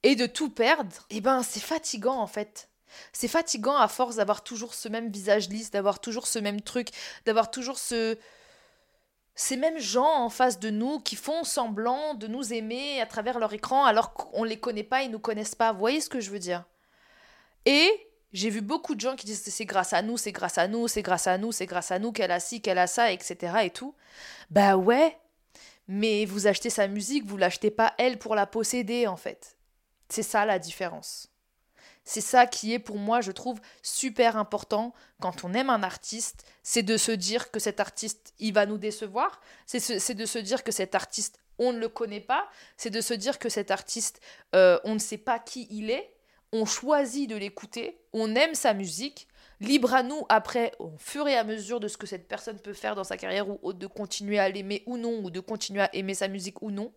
et 0.01 0.15
de 0.15 0.25
tout 0.25 0.49
perdre. 0.49 1.05
Et 1.11 1.17
eh 1.17 1.21
ben 1.21 1.43
c'est 1.43 1.59
fatigant 1.59 2.17
en 2.19 2.25
fait. 2.25 2.71
C'est 3.13 3.27
fatigant 3.27 3.77
à 3.77 3.87
force 3.87 4.15
d'avoir 4.15 4.43
toujours 4.43 4.73
ce 4.73 4.89
même 4.89 5.11
visage 5.11 5.49
lisse, 5.49 5.69
d'avoir 5.69 5.99
toujours 5.99 6.25
ce 6.25 6.39
même 6.39 6.61
truc, 6.61 6.89
d'avoir 7.27 7.51
toujours 7.51 7.77
ce 7.77 8.17
ces 9.35 9.55
mêmes 9.55 9.77
gens 9.77 10.23
en 10.23 10.31
face 10.31 10.57
de 10.57 10.71
nous 10.71 10.99
qui 10.99 11.15
font 11.15 11.43
semblant 11.43 12.15
de 12.15 12.25
nous 12.25 12.53
aimer 12.53 13.01
à 13.01 13.05
travers 13.05 13.37
leur 13.37 13.53
écran 13.53 13.85
alors 13.85 14.15
qu'on 14.15 14.45
ne 14.45 14.49
les 14.49 14.59
connaît 14.59 14.81
pas, 14.81 15.03
ils 15.03 15.11
nous 15.11 15.19
connaissent 15.19 15.53
pas. 15.53 15.73
Vous 15.73 15.79
voyez 15.79 16.01
ce 16.01 16.09
que 16.09 16.21
je 16.21 16.31
veux 16.31 16.39
dire? 16.39 16.65
Et 17.67 18.06
j'ai 18.34 18.50
vu 18.50 18.62
beaucoup 18.62 18.96
de 18.96 19.00
gens 19.00 19.15
qui 19.15 19.25
disent 19.25 19.41
c'est 19.43 19.65
grâce 19.65 19.93
à 19.93 20.01
nous, 20.01 20.17
c'est 20.17 20.31
grâce 20.31 20.57
à 20.57 20.67
nous, 20.67 20.88
c'est 20.88 21.01
grâce 21.01 21.27
à 21.27 21.38
nous, 21.38 21.51
c'est 21.51 21.65
grâce 21.65 21.91
à 21.91 22.00
nous 22.00 22.12
qu'elle 22.12 22.31
a 22.31 22.39
ci, 22.39 22.62
qu'elle 22.62 22.77
a 22.77 22.88
ça, 22.88 23.12
etc. 23.12 23.57
et 23.63 23.69
tout. 23.69 23.96
Bah 24.50 24.75
ouais, 24.75 25.17
mais 25.88 26.25
vous 26.25 26.48
achetez 26.48 26.69
sa 26.69 26.88
musique, 26.88 27.25
vous 27.25 27.38
l'achetez 27.38 27.72
pas 27.72 27.93
elle 27.98 28.19
pour 28.19 28.36
la 28.36 28.46
posséder 28.46 29.07
en 29.07 29.17
fait. 29.17 29.57
C'est 30.10 30.24
ça 30.24 30.46
la 30.46 30.60
différence. 30.60 31.29
C'est 32.03 32.22
ça 32.22 32.48
qui 32.48 32.74
est 32.74 32.79
pour 32.79 32.98
moi, 32.98 33.19
je 33.19 33.34
trouve, 33.34 33.60
super 33.81 34.38
important 34.38 34.93
quand 35.19 35.43
on 35.43 35.53
aime 35.53 35.69
un 35.69 35.84
artiste, 35.84 36.46
c'est 36.63 36.84
de 36.84 36.96
se 36.96 37.12
dire 37.12 37.51
que 37.51 37.60
cet 37.60 37.81
artiste, 37.81 38.34
il 38.39 38.53
va 38.53 38.65
nous 38.65 38.77
décevoir, 38.77 39.41
c'est 39.65 40.13
de 40.13 40.25
se 40.25 40.38
dire 40.39 40.63
que 40.63 40.72
cet 40.72 40.96
artiste 40.96 41.39
on 41.60 41.74
ne 41.74 41.79
le 41.79 41.89
connaît 41.89 42.22
pas, 42.22 42.48
c'est 42.77 42.89
de 42.89 43.01
se 43.01 43.13
dire 43.13 43.39
que 43.39 43.50
cet 43.50 43.72
artiste, 43.72 44.22
euh, 44.55 44.79
on 44.84 44.93
ne 44.93 45.00
sait 45.00 45.17
pas 45.17 45.39
qui 45.39 45.67
il 45.69 45.89
est, 45.89 46.13
on 46.54 46.66
choisit 46.66 47.30
de 47.30 47.36
l'écouter, 47.36 48.00
on 48.13 48.36
aime 48.36 48.56
sa 48.56 48.74
musique, 48.74 49.27
libre 49.60 49.94
à 49.94 50.04
nous 50.04 50.25
après, 50.30 50.72
au 50.80 50.92
fur 50.98 51.27
et 51.27 51.36
à 51.36 51.44
mesure 51.44 51.80
de 51.80 51.88
ce 51.88 51.98
que 51.98 52.08
cette 52.08 52.27
personne 52.27 52.60
peut 52.60 52.74
faire 52.74 52.96
dans 52.96 53.04
sa 53.04 53.18
carrière 53.18 53.48
ou 53.63 53.74
de 53.74 53.88
continuer 53.88 54.39
à 54.39 54.50
l'aimer 54.50 54.84
ou 54.86 54.98
non, 54.98 55.20
ou 55.24 55.30
de 55.30 55.39
continuer 55.39 55.82
à 55.82 55.96
aimer 55.96 56.13
sa 56.13 56.27
musique 56.27 56.62
ou 56.62 56.72
non. 56.72 56.94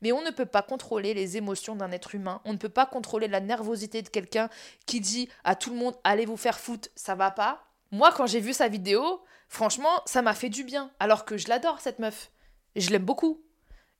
Mais 0.00 0.12
on 0.12 0.22
ne 0.22 0.30
peut 0.30 0.46
pas 0.46 0.62
contrôler 0.62 1.14
les 1.14 1.36
émotions 1.36 1.76
d'un 1.76 1.92
être 1.92 2.14
humain, 2.14 2.40
on 2.44 2.52
ne 2.52 2.58
peut 2.58 2.68
pas 2.68 2.86
contrôler 2.86 3.28
la 3.28 3.40
nervosité 3.40 4.02
de 4.02 4.08
quelqu'un 4.08 4.48
qui 4.86 5.00
dit 5.00 5.28
à 5.42 5.56
tout 5.56 5.70
le 5.70 5.76
monde 5.76 5.96
allez 6.04 6.26
vous 6.26 6.36
faire 6.36 6.58
foutre, 6.58 6.88
ça 6.94 7.14
va 7.14 7.30
pas. 7.30 7.66
Moi, 7.90 8.12
quand 8.12 8.26
j'ai 8.26 8.40
vu 8.40 8.52
sa 8.52 8.68
vidéo, 8.68 9.22
franchement, 9.48 10.02
ça 10.06 10.22
m'a 10.22 10.34
fait 10.34 10.48
du 10.48 10.64
bien, 10.64 10.90
alors 10.98 11.24
que 11.24 11.36
je 11.36 11.48
l'adore 11.48 11.80
cette 11.80 11.98
meuf. 11.98 12.30
Je 12.76 12.90
l'aime 12.90 13.04
beaucoup. 13.04 13.44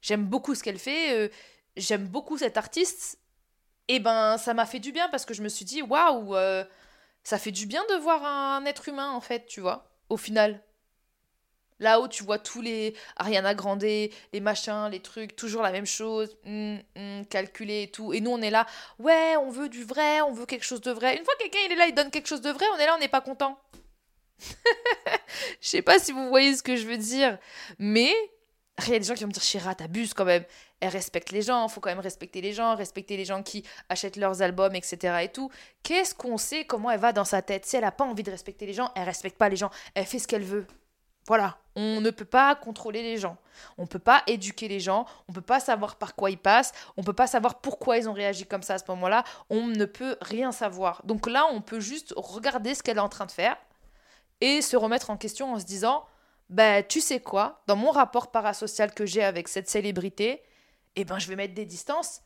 J'aime 0.01 0.27
beaucoup 0.27 0.55
ce 0.55 0.63
qu'elle 0.63 0.79
fait, 0.79 1.17
euh, 1.17 1.29
j'aime 1.77 2.07
beaucoup 2.07 2.37
cet 2.37 2.57
artiste. 2.57 3.19
Et 3.89 4.01
ben, 4.01 4.39
ça 4.39 4.55
m'a 4.55 4.67
fait 4.67 4.79
du 4.79 4.93
bien 4.93 5.09
parce 5.09 5.25
que 5.25 5.35
je 5.35 5.43
me 5.43 5.49
suis 5.49 5.65
dit, 5.65 5.83
waouh, 5.83 6.35
euh, 6.35 6.65
ça 7.23 7.39
fait 7.39 7.53
du 7.53 7.67
bien 7.67 7.83
de 7.91 7.97
voir 7.97 8.25
un 8.25 8.65
être 8.65 8.89
humain, 8.89 9.11
en 9.11 9.21
fait, 9.21 9.47
tu 9.47 9.61
vois, 9.61 9.91
au 10.09 10.17
final. 10.17 10.63
Là-haut, 11.81 12.09
tu 12.09 12.23
vois 12.23 12.39
tous 12.39 12.63
les 12.63 12.95
Ariana 13.17 13.55
Grande, 13.55 13.83
les 13.83 14.13
machins, 14.41 14.89
les 14.91 15.01
trucs, 15.01 15.35
toujours 15.35 15.61
la 15.61 15.73
même 15.73 15.87
chose, 15.87 16.37
hum, 16.47 16.79
calculé 17.29 17.83
et 17.83 17.91
tout. 17.91 18.13
Et 18.15 18.21
nous, 18.21 18.31
on 18.31 18.41
est 18.41 18.51
là, 18.51 18.67
ouais, 19.01 19.37
on 19.37 19.51
veut 19.51 19.69
du 19.69 19.85
vrai, 19.85 20.21
on 20.23 20.33
veut 20.33 20.47
quelque 20.47 20.65
chose 20.65 20.81
de 20.81 20.93
vrai. 20.93 21.17
Une 21.17 21.25
fois 21.25 21.35
que 21.35 21.43
quelqu'un 21.43 21.59
il 21.67 21.73
est 21.73 21.77
là, 21.77 21.87
il 21.87 21.95
donne 21.95 22.11
quelque 22.11 22.29
chose 22.29 22.41
de 22.43 22.51
vrai, 22.51 22.65
on 22.75 22.79
est 22.79 22.87
là, 22.87 22.95
on 22.95 23.01
n'est 23.01 23.09
pas 23.09 23.21
content. 23.21 23.59
Je 25.61 25.69
sais 25.69 25.83
pas 25.83 25.99
si 25.99 26.13
vous 26.13 26.29
voyez 26.29 26.55
ce 26.55 26.63
que 26.63 26.77
je 26.77 26.87
veux 26.87 26.97
dire, 26.97 27.39
mais 27.79 28.15
il 28.87 28.93
y 28.93 28.95
a 28.95 28.99
des 28.99 29.05
gens 29.05 29.15
qui 29.15 29.23
vont 29.23 29.29
me 29.29 29.33
dire 29.33 29.43
Chéra, 29.43 29.75
t'abuses 29.75 30.15
quand 30.15 30.25
même. 30.25 30.45
Elle 30.85 30.91
respecte 30.91 31.33
les 31.33 31.41
gens, 31.41 31.67
faut 31.69 31.81
quand 31.81 31.89
même 31.89 31.99
respecter 31.99 32.43
les 32.43 32.53
gens, 32.53 32.75
respecter 32.75 33.17
les 33.17 33.25
gens 33.25 33.43
qui 33.43 33.65
achètent 33.89 34.19
leurs 34.19 34.43
albums, 34.43 34.75
etc. 34.75 35.21
et 35.23 35.29
tout. 35.29 35.51
Qu'est-ce 35.83 36.15
qu'on 36.15 36.37
sait 36.37 36.67
comment 36.67 36.91
elle 36.91 37.01
va 37.01 37.15
dans 37.15 37.25
sa 37.25 37.41
tête? 37.41 37.65
Si 37.65 37.75
elle 37.75 37.85
a 37.85 37.91
pas 37.91 38.05
envie 38.05 38.23
de 38.23 38.31
respecter 38.31 38.67
les 38.67 38.75
gens, 38.75 38.93
elle 38.95 39.05
respecte 39.05 39.39
pas 39.39 39.49
les 39.49 39.57
gens. 39.57 39.71
Elle 39.95 40.05
fait 40.05 40.19
ce 40.19 40.29
qu'elle 40.29 40.43
veut. 40.43 40.67
Voilà, 41.27 41.57
on 41.75 42.03
ne 42.03 42.11
peut 42.11 42.27
pas 42.27 42.55
contrôler 42.55 43.03
les 43.03 43.17
gens. 43.17 43.39
On 43.79 43.85
ne 43.85 43.87
peut 43.87 43.99
pas 43.99 44.23
éduquer 44.27 44.69
les 44.69 44.79
gens, 44.79 45.07
on 45.27 45.33
ne 45.33 45.37
peut 45.37 45.41
pas 45.41 45.59
savoir 45.59 45.97
par 45.97 46.15
quoi 46.17 46.31
ils 46.31 46.37
passent, 46.37 46.73
on 46.99 47.01
ne 47.01 47.07
peut 47.07 47.15
pas 47.15 47.29
savoir 47.29 47.63
pourquoi 47.63 47.97
ils 47.97 48.07
ont 48.07 48.13
réagi 48.13 48.45
comme 48.45 48.63
ça 48.63 48.75
à 48.75 48.79
ce 48.79 48.85
moment-là, 48.89 49.25
on 49.49 49.67
ne 49.67 49.87
peut 49.87 50.19
rien 50.21 50.53
savoir. 50.53 51.01
Donc 51.07 51.27
là, 51.27 51.47
on 51.51 51.63
peut 51.63 51.81
juste 51.81 52.13
regarder 52.15 52.75
ce 52.75 52.83
qu'elle 52.83 52.99
est 52.99 53.01
en 53.01 53.09
train 53.09 53.25
de 53.25 53.31
faire 53.31 53.57
et 54.43 54.61
se 54.61 54.77
remettre 54.77 55.09
en 55.09 55.17
question 55.17 55.55
en 55.55 55.59
se 55.59 55.65
disant 55.65 56.05
bah 56.51 56.83
tu 56.83 57.01
sais 57.01 57.21
quoi, 57.21 57.63
dans 57.69 57.77
mon 57.77 57.91
rapport 57.91 58.31
parasocial 58.31 58.93
que 58.93 59.07
j'ai 59.07 59.25
avec 59.25 59.49
cette 59.49 59.71
célébrité, 59.71 60.43
eh 60.97 61.05
ben 61.05 61.19
je 61.19 61.29
vais 61.29 61.37
mettre 61.37 61.55
des 61.55 61.65
distances 61.65 62.23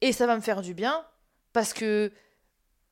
et 0.00 0.12
ça 0.12 0.26
va 0.26 0.36
me 0.36 0.40
faire 0.40 0.62
du 0.62 0.74
bien 0.74 1.04
parce 1.52 1.72
que 1.72 2.12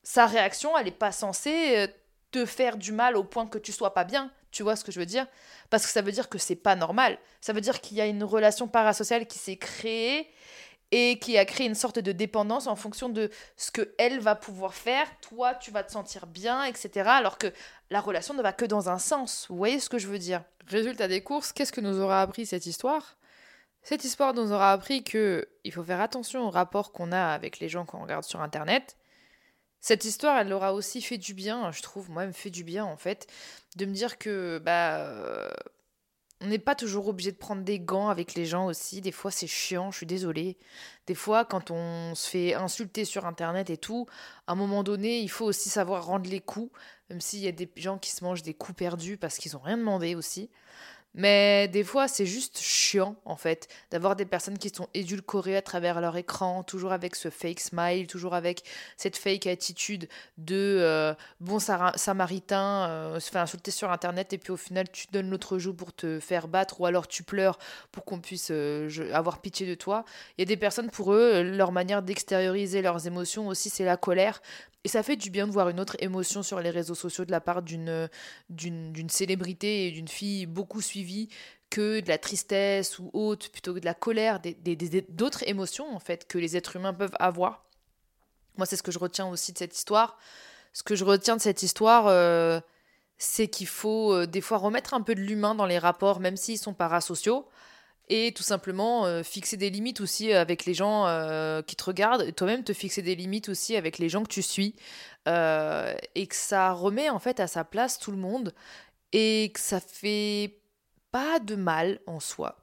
sa 0.02 0.26
réaction, 0.26 0.76
elle 0.78 0.86
n'est 0.86 0.92
pas 0.92 1.12
censée 1.12 1.76
euh, 1.76 1.86
te 2.30 2.46
faire 2.46 2.76
du 2.76 2.92
mal 2.92 3.16
au 3.16 3.24
point 3.24 3.46
que 3.46 3.58
tu 3.58 3.72
sois 3.72 3.92
pas 3.92 4.04
bien. 4.04 4.30
Tu 4.52 4.62
vois 4.62 4.76
ce 4.76 4.84
que 4.84 4.92
je 4.92 5.00
veux 5.00 5.06
dire? 5.06 5.26
Parce 5.68 5.84
que 5.84 5.90
ça 5.92 6.00
veut 6.00 6.12
dire 6.12 6.28
que 6.28 6.38
c'est 6.38 6.56
pas 6.56 6.76
normal. 6.76 7.18
Ça 7.40 7.52
veut 7.52 7.60
dire 7.60 7.80
qu'il 7.80 7.96
y 7.96 8.00
a 8.00 8.06
une 8.06 8.24
relation 8.24 8.68
parasociale 8.68 9.26
qui 9.26 9.38
s'est 9.38 9.56
créée 9.56 10.30
et 10.92 11.18
qui 11.18 11.36
a 11.36 11.44
créé 11.44 11.66
une 11.66 11.74
sorte 11.74 11.98
de 11.98 12.12
dépendance 12.12 12.68
en 12.68 12.76
fonction 12.76 13.08
de 13.08 13.30
ce 13.56 13.70
que 13.70 13.94
elle 13.98 14.20
va 14.20 14.36
pouvoir 14.36 14.74
faire. 14.74 15.08
Toi, 15.20 15.54
tu 15.56 15.72
vas 15.72 15.82
te 15.82 15.90
sentir 15.90 16.26
bien, 16.26 16.64
etc. 16.64 17.08
Alors 17.08 17.38
que 17.38 17.52
la 17.90 18.00
relation 18.00 18.34
ne 18.34 18.42
va 18.42 18.52
que 18.52 18.64
dans 18.64 18.88
un 18.88 18.98
sens. 18.98 19.46
Vous 19.48 19.56
voyez 19.56 19.80
ce 19.80 19.88
que 19.88 19.98
je 19.98 20.06
veux 20.06 20.18
dire? 20.18 20.42
Résultat 20.68 21.08
des 21.08 21.22
courses, 21.22 21.52
qu'est-ce 21.52 21.72
que 21.72 21.80
nous 21.80 22.00
aura 22.00 22.22
appris 22.22 22.46
cette 22.46 22.66
histoire? 22.66 23.16
Cette 23.88 24.02
histoire 24.02 24.34
nous 24.34 24.50
aura 24.50 24.72
appris 24.72 25.04
que 25.04 25.48
il 25.62 25.72
faut 25.72 25.84
faire 25.84 26.00
attention 26.00 26.48
au 26.48 26.50
rapport 26.50 26.90
qu'on 26.90 27.12
a 27.12 27.28
avec 27.28 27.60
les 27.60 27.68
gens 27.68 27.84
qu'on 27.84 28.02
regarde 28.02 28.24
sur 28.24 28.40
Internet. 28.40 28.96
Cette 29.80 30.04
histoire, 30.04 30.36
elle 30.38 30.52
aura 30.52 30.74
aussi 30.74 31.00
fait 31.00 31.18
du 31.18 31.34
bien, 31.34 31.70
je 31.70 31.82
trouve, 31.82 32.10
moi, 32.10 32.22
elle 32.22 32.30
me 32.30 32.34
fait 32.34 32.50
du 32.50 32.64
bien 32.64 32.84
en 32.84 32.96
fait, 32.96 33.28
de 33.76 33.86
me 33.86 33.92
dire 33.92 34.18
que 34.18 34.58
bah 34.58 34.96
euh, 34.96 35.48
on 36.40 36.48
n'est 36.48 36.58
pas 36.58 36.74
toujours 36.74 37.06
obligé 37.06 37.30
de 37.30 37.36
prendre 37.36 37.62
des 37.62 37.78
gants 37.78 38.08
avec 38.08 38.34
les 38.34 38.44
gens 38.44 38.66
aussi. 38.66 39.00
Des 39.00 39.12
fois, 39.12 39.30
c'est 39.30 39.46
chiant, 39.46 39.92
je 39.92 39.98
suis 39.98 40.06
désolée. 40.06 40.58
Des 41.06 41.14
fois, 41.14 41.44
quand 41.44 41.70
on 41.70 42.16
se 42.16 42.28
fait 42.28 42.54
insulter 42.54 43.04
sur 43.04 43.24
Internet 43.24 43.70
et 43.70 43.76
tout, 43.76 44.08
à 44.48 44.52
un 44.52 44.56
moment 44.56 44.82
donné, 44.82 45.20
il 45.20 45.30
faut 45.30 45.44
aussi 45.44 45.68
savoir 45.68 46.06
rendre 46.06 46.28
les 46.28 46.40
coups, 46.40 46.76
même 47.08 47.20
s'il 47.20 47.38
y 47.38 47.46
a 47.46 47.52
des 47.52 47.70
gens 47.76 47.98
qui 47.98 48.10
se 48.10 48.24
mangent 48.24 48.42
des 48.42 48.54
coups 48.54 48.76
perdus 48.76 49.16
parce 49.16 49.38
qu'ils 49.38 49.52
n'ont 49.52 49.60
rien 49.60 49.78
demandé 49.78 50.16
aussi. 50.16 50.50
Mais 51.16 51.66
des 51.68 51.82
fois, 51.82 52.08
c'est 52.08 52.26
juste 52.26 52.58
chiant, 52.58 53.16
en 53.24 53.36
fait, 53.36 53.68
d'avoir 53.90 54.16
des 54.16 54.26
personnes 54.26 54.58
qui 54.58 54.68
sont 54.68 54.86
édulcorées 54.92 55.56
à 55.56 55.62
travers 55.62 56.00
leur 56.02 56.16
écran, 56.18 56.62
toujours 56.62 56.92
avec 56.92 57.16
ce 57.16 57.30
fake 57.30 57.60
smile, 57.60 58.06
toujours 58.06 58.34
avec 58.34 58.62
cette 58.98 59.16
fake 59.16 59.46
attitude 59.46 60.08
de 60.36 60.54
euh, 60.54 61.14
bon 61.40 61.58
samaritain, 61.58 62.88
euh, 62.90 63.18
se 63.18 63.30
fait 63.30 63.38
insulter 63.38 63.70
sur 63.70 63.90
Internet 63.90 64.34
et 64.34 64.38
puis 64.38 64.52
au 64.52 64.58
final, 64.58 64.90
tu 64.90 65.06
donnes 65.10 65.30
l'autre 65.30 65.58
joue 65.58 65.72
pour 65.72 65.94
te 65.94 66.20
faire 66.20 66.48
battre 66.48 66.82
ou 66.82 66.86
alors 66.86 67.08
tu 67.08 67.22
pleures 67.22 67.58
pour 67.92 68.04
qu'on 68.04 68.20
puisse 68.20 68.48
euh, 68.50 68.90
avoir 69.14 69.40
pitié 69.40 69.66
de 69.66 69.74
toi. 69.74 70.04
Il 70.36 70.42
y 70.42 70.44
a 70.44 70.46
des 70.46 70.58
personnes, 70.58 70.90
pour 70.90 71.14
eux, 71.14 71.42
leur 71.42 71.72
manière 71.72 72.02
d'extérioriser 72.02 72.82
leurs 72.82 73.06
émotions 73.06 73.48
aussi, 73.48 73.70
c'est 73.70 73.86
la 73.86 73.96
colère. 73.96 74.42
Et 74.86 74.88
ça 74.88 75.02
fait 75.02 75.16
du 75.16 75.30
bien 75.30 75.48
de 75.48 75.52
voir 75.52 75.68
une 75.68 75.80
autre 75.80 75.96
émotion 75.98 76.44
sur 76.44 76.60
les 76.60 76.70
réseaux 76.70 76.94
sociaux 76.94 77.24
de 77.24 77.32
la 77.32 77.40
part 77.40 77.62
d'une, 77.62 78.08
célébrité 79.08 79.88
et 79.88 79.90
d'une 79.90 80.06
fille 80.06 80.46
beaucoup 80.46 80.80
suivie 80.80 81.28
que 81.70 81.98
de 81.98 82.08
la 82.08 82.18
tristesse 82.18 83.00
ou 83.00 83.10
autre, 83.12 83.50
plutôt 83.50 83.74
que 83.74 83.80
de 83.80 83.84
la 83.84 83.94
colère, 83.94 84.40
d'autres 85.08 85.42
émotions 85.48 85.92
en 85.92 85.98
fait 85.98 86.28
que 86.28 86.38
les 86.38 86.56
êtres 86.56 86.76
humains 86.76 86.94
peuvent 86.94 87.16
avoir. 87.18 87.64
Moi, 88.58 88.64
c'est 88.64 88.76
ce 88.76 88.84
que 88.84 88.92
je 88.92 89.00
retiens 89.00 89.26
aussi 89.26 89.52
de 89.52 89.58
cette 89.58 89.76
histoire. 89.76 90.18
Ce 90.72 90.84
que 90.84 90.94
je 90.94 91.04
retiens 91.04 91.34
de 91.34 91.42
cette 91.42 91.64
histoire, 91.64 92.06
euh, 92.06 92.60
c'est 93.18 93.48
qu'il 93.48 93.66
faut 93.66 94.14
euh, 94.14 94.24
des 94.28 94.40
fois 94.40 94.58
remettre 94.58 94.94
un 94.94 95.00
peu 95.00 95.16
de 95.16 95.20
l'humain 95.20 95.56
dans 95.56 95.66
les 95.66 95.80
rapports, 95.80 96.20
même 96.20 96.36
s'ils 96.36 96.58
sont 96.58 96.74
parasociaux 96.74 97.48
et 98.08 98.32
tout 98.32 98.42
simplement 98.42 99.06
euh, 99.06 99.22
fixer 99.22 99.56
des 99.56 99.70
limites 99.70 100.00
aussi 100.00 100.32
avec 100.32 100.64
les 100.64 100.74
gens 100.74 101.06
euh, 101.06 101.62
qui 101.62 101.76
te 101.76 101.84
regardent, 101.84 102.34
toi-même 102.34 102.64
te 102.64 102.72
fixer 102.72 103.02
des 103.02 103.14
limites 103.14 103.48
aussi 103.48 103.76
avec 103.76 103.98
les 103.98 104.08
gens 104.08 104.22
que 104.22 104.28
tu 104.28 104.42
suis, 104.42 104.74
euh, 105.28 105.94
et 106.14 106.26
que 106.26 106.36
ça 106.36 106.72
remet 106.72 107.10
en 107.10 107.18
fait 107.18 107.40
à 107.40 107.46
sa 107.46 107.64
place 107.64 107.98
tout 107.98 108.12
le 108.12 108.16
monde, 108.16 108.54
et 109.12 109.50
que 109.52 109.60
ça 109.60 109.80
fait 109.80 110.58
pas 111.10 111.40
de 111.40 111.56
mal 111.56 112.00
en 112.06 112.20
soi. 112.20 112.56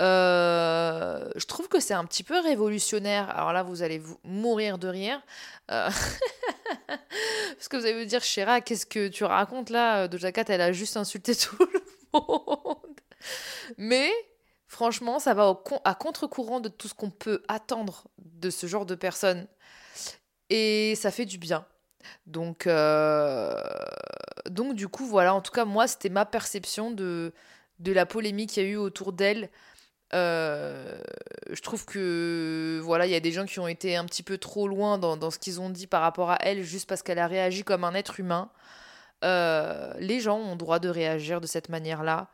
je 0.00 1.46
trouve 1.46 1.68
que 1.68 1.78
c'est 1.78 1.94
un 1.94 2.04
petit 2.04 2.24
peu 2.24 2.40
révolutionnaire. 2.40 3.30
Alors 3.30 3.52
là, 3.52 3.62
vous 3.62 3.82
allez 3.82 3.98
vous 3.98 4.18
mourir 4.24 4.78
de 4.78 4.88
rire. 4.88 5.20
Parce 5.68 7.68
que 7.68 7.76
vous 7.76 7.86
allez 7.86 7.94
me 7.94 8.06
dire, 8.06 8.22
Chéra, 8.22 8.60
qu'est-ce 8.60 8.86
que 8.86 9.08
tu 9.08 9.24
racontes 9.24 9.70
là? 9.70 10.08
Doja 10.08 10.32
Cat, 10.32 10.44
elle 10.48 10.60
a 10.60 10.72
juste 10.72 10.96
insulté 10.96 11.36
tout 11.36 11.56
le 11.60 11.82
monde. 12.12 13.00
Mais 13.76 14.10
Franchement, 14.74 15.20
ça 15.20 15.34
va 15.34 15.56
à 15.84 15.94
contre-courant 15.94 16.58
de 16.58 16.68
tout 16.68 16.88
ce 16.88 16.94
qu'on 16.94 17.08
peut 17.08 17.44
attendre 17.46 18.08
de 18.18 18.50
ce 18.50 18.66
genre 18.66 18.86
de 18.86 18.96
personnes. 18.96 19.46
Et 20.50 20.96
ça 20.96 21.12
fait 21.12 21.26
du 21.26 21.38
bien. 21.38 21.64
Donc, 22.26 22.66
euh, 22.66 23.54
donc 24.50 24.74
du 24.74 24.88
coup, 24.88 25.06
voilà, 25.06 25.32
en 25.32 25.40
tout 25.40 25.52
cas, 25.52 25.64
moi, 25.64 25.86
c'était 25.86 26.08
ma 26.08 26.24
perception 26.24 26.90
de, 26.90 27.32
la 27.86 28.04
polémique 28.04 28.50
qu'il 28.50 28.64
y 28.64 28.66
a 28.66 28.68
eu 28.70 28.76
autour 28.76 29.12
d'elle. 29.12 29.48
Euh, 30.12 31.00
je 31.52 31.60
trouve 31.60 31.84
que 31.84 32.80
voilà, 32.82 33.06
il 33.06 33.12
y 33.12 33.14
a 33.14 33.20
des 33.20 33.30
gens 33.30 33.44
qui 33.44 33.60
ont 33.60 33.68
été 33.68 33.94
un 33.94 34.04
petit 34.04 34.24
peu 34.24 34.38
trop 34.38 34.66
loin 34.66 34.98
dans, 34.98 35.16
dans 35.16 35.30
ce 35.30 35.38
qu'ils 35.38 35.60
ont 35.60 35.70
dit 35.70 35.86
par 35.86 36.02
rapport 36.02 36.32
à 36.32 36.38
elle, 36.40 36.64
juste 36.64 36.88
parce 36.88 37.04
qu'elle 37.04 37.20
a 37.20 37.28
réagi 37.28 37.62
comme 37.62 37.84
un 37.84 37.94
être 37.94 38.18
humain. 38.18 38.50
Euh, 39.22 39.94
les 40.00 40.18
gens 40.18 40.38
ont 40.38 40.56
droit 40.56 40.80
de 40.80 40.88
réagir 40.88 41.40
de 41.40 41.46
cette 41.46 41.68
manière-là. 41.68 42.28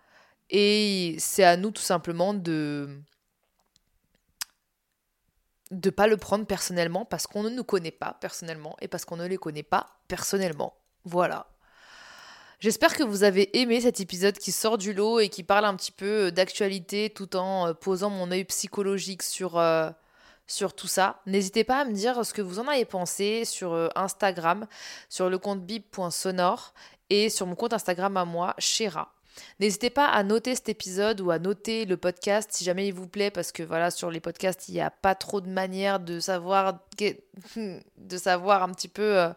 Et 0.51 1.17
c'est 1.19 1.45
à 1.45 1.57
nous 1.57 1.71
tout 1.71 1.83
simplement 1.83 2.35
de 2.35 2.89
de 5.71 5.91
pas 5.91 6.09
le 6.09 6.17
prendre 6.17 6.47
personnellement 6.47 7.05
parce 7.05 7.27
qu'on 7.27 7.45
ne 7.45 7.49
nous 7.51 7.63
connaît 7.65 7.93
pas 7.93 8.17
personnellement 8.21 8.77
et 8.81 8.89
parce 8.89 9.05
qu'on 9.05 9.17
ne 9.17 9.27
les 9.27 9.37
connaît 9.37 9.63
pas 9.63 9.87
personnellement. 10.09 10.75
Voilà. 11.05 11.47
J'espère 12.59 12.95
que 12.95 13.03
vous 13.03 13.23
avez 13.23 13.59
aimé 13.59 13.81
cet 13.81 14.01
épisode 14.01 14.37
qui 14.37 14.53
sort 14.53 14.77
du 14.77 14.93
lot 14.93 15.21
et 15.21 15.31
qui 15.31 15.43
parle 15.45 15.65
un 15.65 15.75
petit 15.77 15.93
peu 15.93 16.27
euh, 16.27 16.31
d'actualité 16.31 17.09
tout 17.09 17.35
en 17.37 17.69
euh, 17.69 17.73
posant 17.73 18.11
mon 18.11 18.31
œil 18.31 18.45
psychologique 18.45 19.23
sur, 19.23 19.59
euh, 19.59 19.89
sur 20.47 20.75
tout 20.75 20.89
ça. 20.89 21.23
N'hésitez 21.25 21.65
pas 21.65 21.81
à 21.81 21.85
me 21.85 21.93
dire 21.93 22.23
ce 22.23 22.35
que 22.35 22.43
vous 22.43 22.59
en 22.59 22.69
avez 22.69 22.85
pensé 22.85 23.47
sur 23.47 23.91
Instagram, 23.95 24.67
sur 25.09 25.31
le 25.31 25.39
compte 25.39 25.65
bib.sonore 25.65 26.75
et 27.09 27.31
sur 27.31 27.47
mon 27.47 27.55
compte 27.55 27.73
Instagram 27.73 28.17
à 28.19 28.27
moi, 28.27 28.55
Shera. 28.59 29.15
N'hésitez 29.59 29.91
pas 29.91 30.07
à 30.07 30.23
noter 30.23 30.55
cet 30.55 30.69
épisode 30.69 31.21
ou 31.21 31.31
à 31.31 31.39
noter 31.39 31.85
le 31.85 31.97
podcast 31.97 32.51
si 32.53 32.65
jamais 32.65 32.89
il 32.89 32.95
vous 32.95 33.09
plaît, 33.09 33.31
parce 33.31 33.53
que 33.53 33.63
voilà, 33.63 33.91
sur 33.91 34.11
les 34.11 34.21
podcasts, 34.21 34.69
il 34.69 34.73
n'y 34.73 34.81
a 34.81 34.91
pas 34.91 35.15
trop 35.15 35.41
de 35.41 35.49
manière 35.49 36.01
de 36.01 36.21
savoir, 36.21 36.81
de 37.57 38.17
savoir 38.17 38.63
un 38.63 38.71
petit 38.71 38.89
peu 38.89 39.19
euh, 39.19 39.31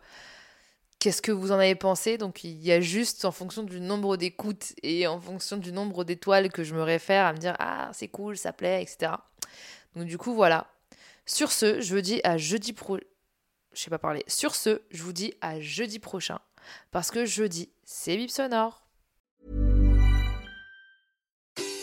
qu'est-ce 0.99 1.21
que 1.21 1.31
vous 1.31 1.51
en 1.51 1.55
avez 1.55 1.75
pensé. 1.75 2.17
Donc 2.17 2.43
il 2.43 2.61
y 2.63 2.71
a 2.71 2.79
juste 2.79 3.25
en 3.25 3.31
fonction 3.31 3.63
du 3.63 3.79
nombre 3.79 4.17
d'écoutes 4.17 4.73
et 4.81 5.05
en 5.07 5.19
fonction 5.19 5.57
du 5.57 5.71
nombre 5.71 6.03
d'étoiles 6.03 6.51
que 6.51 6.63
je 6.63 6.73
me 6.73 6.81
réfère 6.81 7.25
à 7.25 7.33
me 7.33 7.37
dire 7.37 7.55
ah 7.59 7.89
c'est 7.93 8.07
cool, 8.07 8.37
ça 8.37 8.53
plaît, 8.53 8.81
etc. 8.81 9.13
Donc 9.95 10.05
du 10.05 10.17
coup 10.17 10.33
voilà. 10.33 10.67
Sur 11.25 11.51
ce, 11.51 11.79
je 11.79 11.93
vous 11.95 12.01
dis 12.01 12.19
à 12.23 12.37
jeudi 12.37 12.73
pro... 12.73 12.97
Je 13.73 13.81
sais 13.81 13.89
pas 13.89 13.97
parler. 13.97 14.23
Sur 14.27 14.55
ce, 14.55 14.81
je 14.91 15.03
vous 15.03 15.13
dis 15.13 15.33
à 15.41 15.59
jeudi 15.59 15.99
prochain. 15.99 16.39
Parce 16.91 17.11
que 17.11 17.25
jeudi, 17.25 17.69
c'est 17.83 18.17
Bip 18.17 18.29
Sonore. 18.29 18.82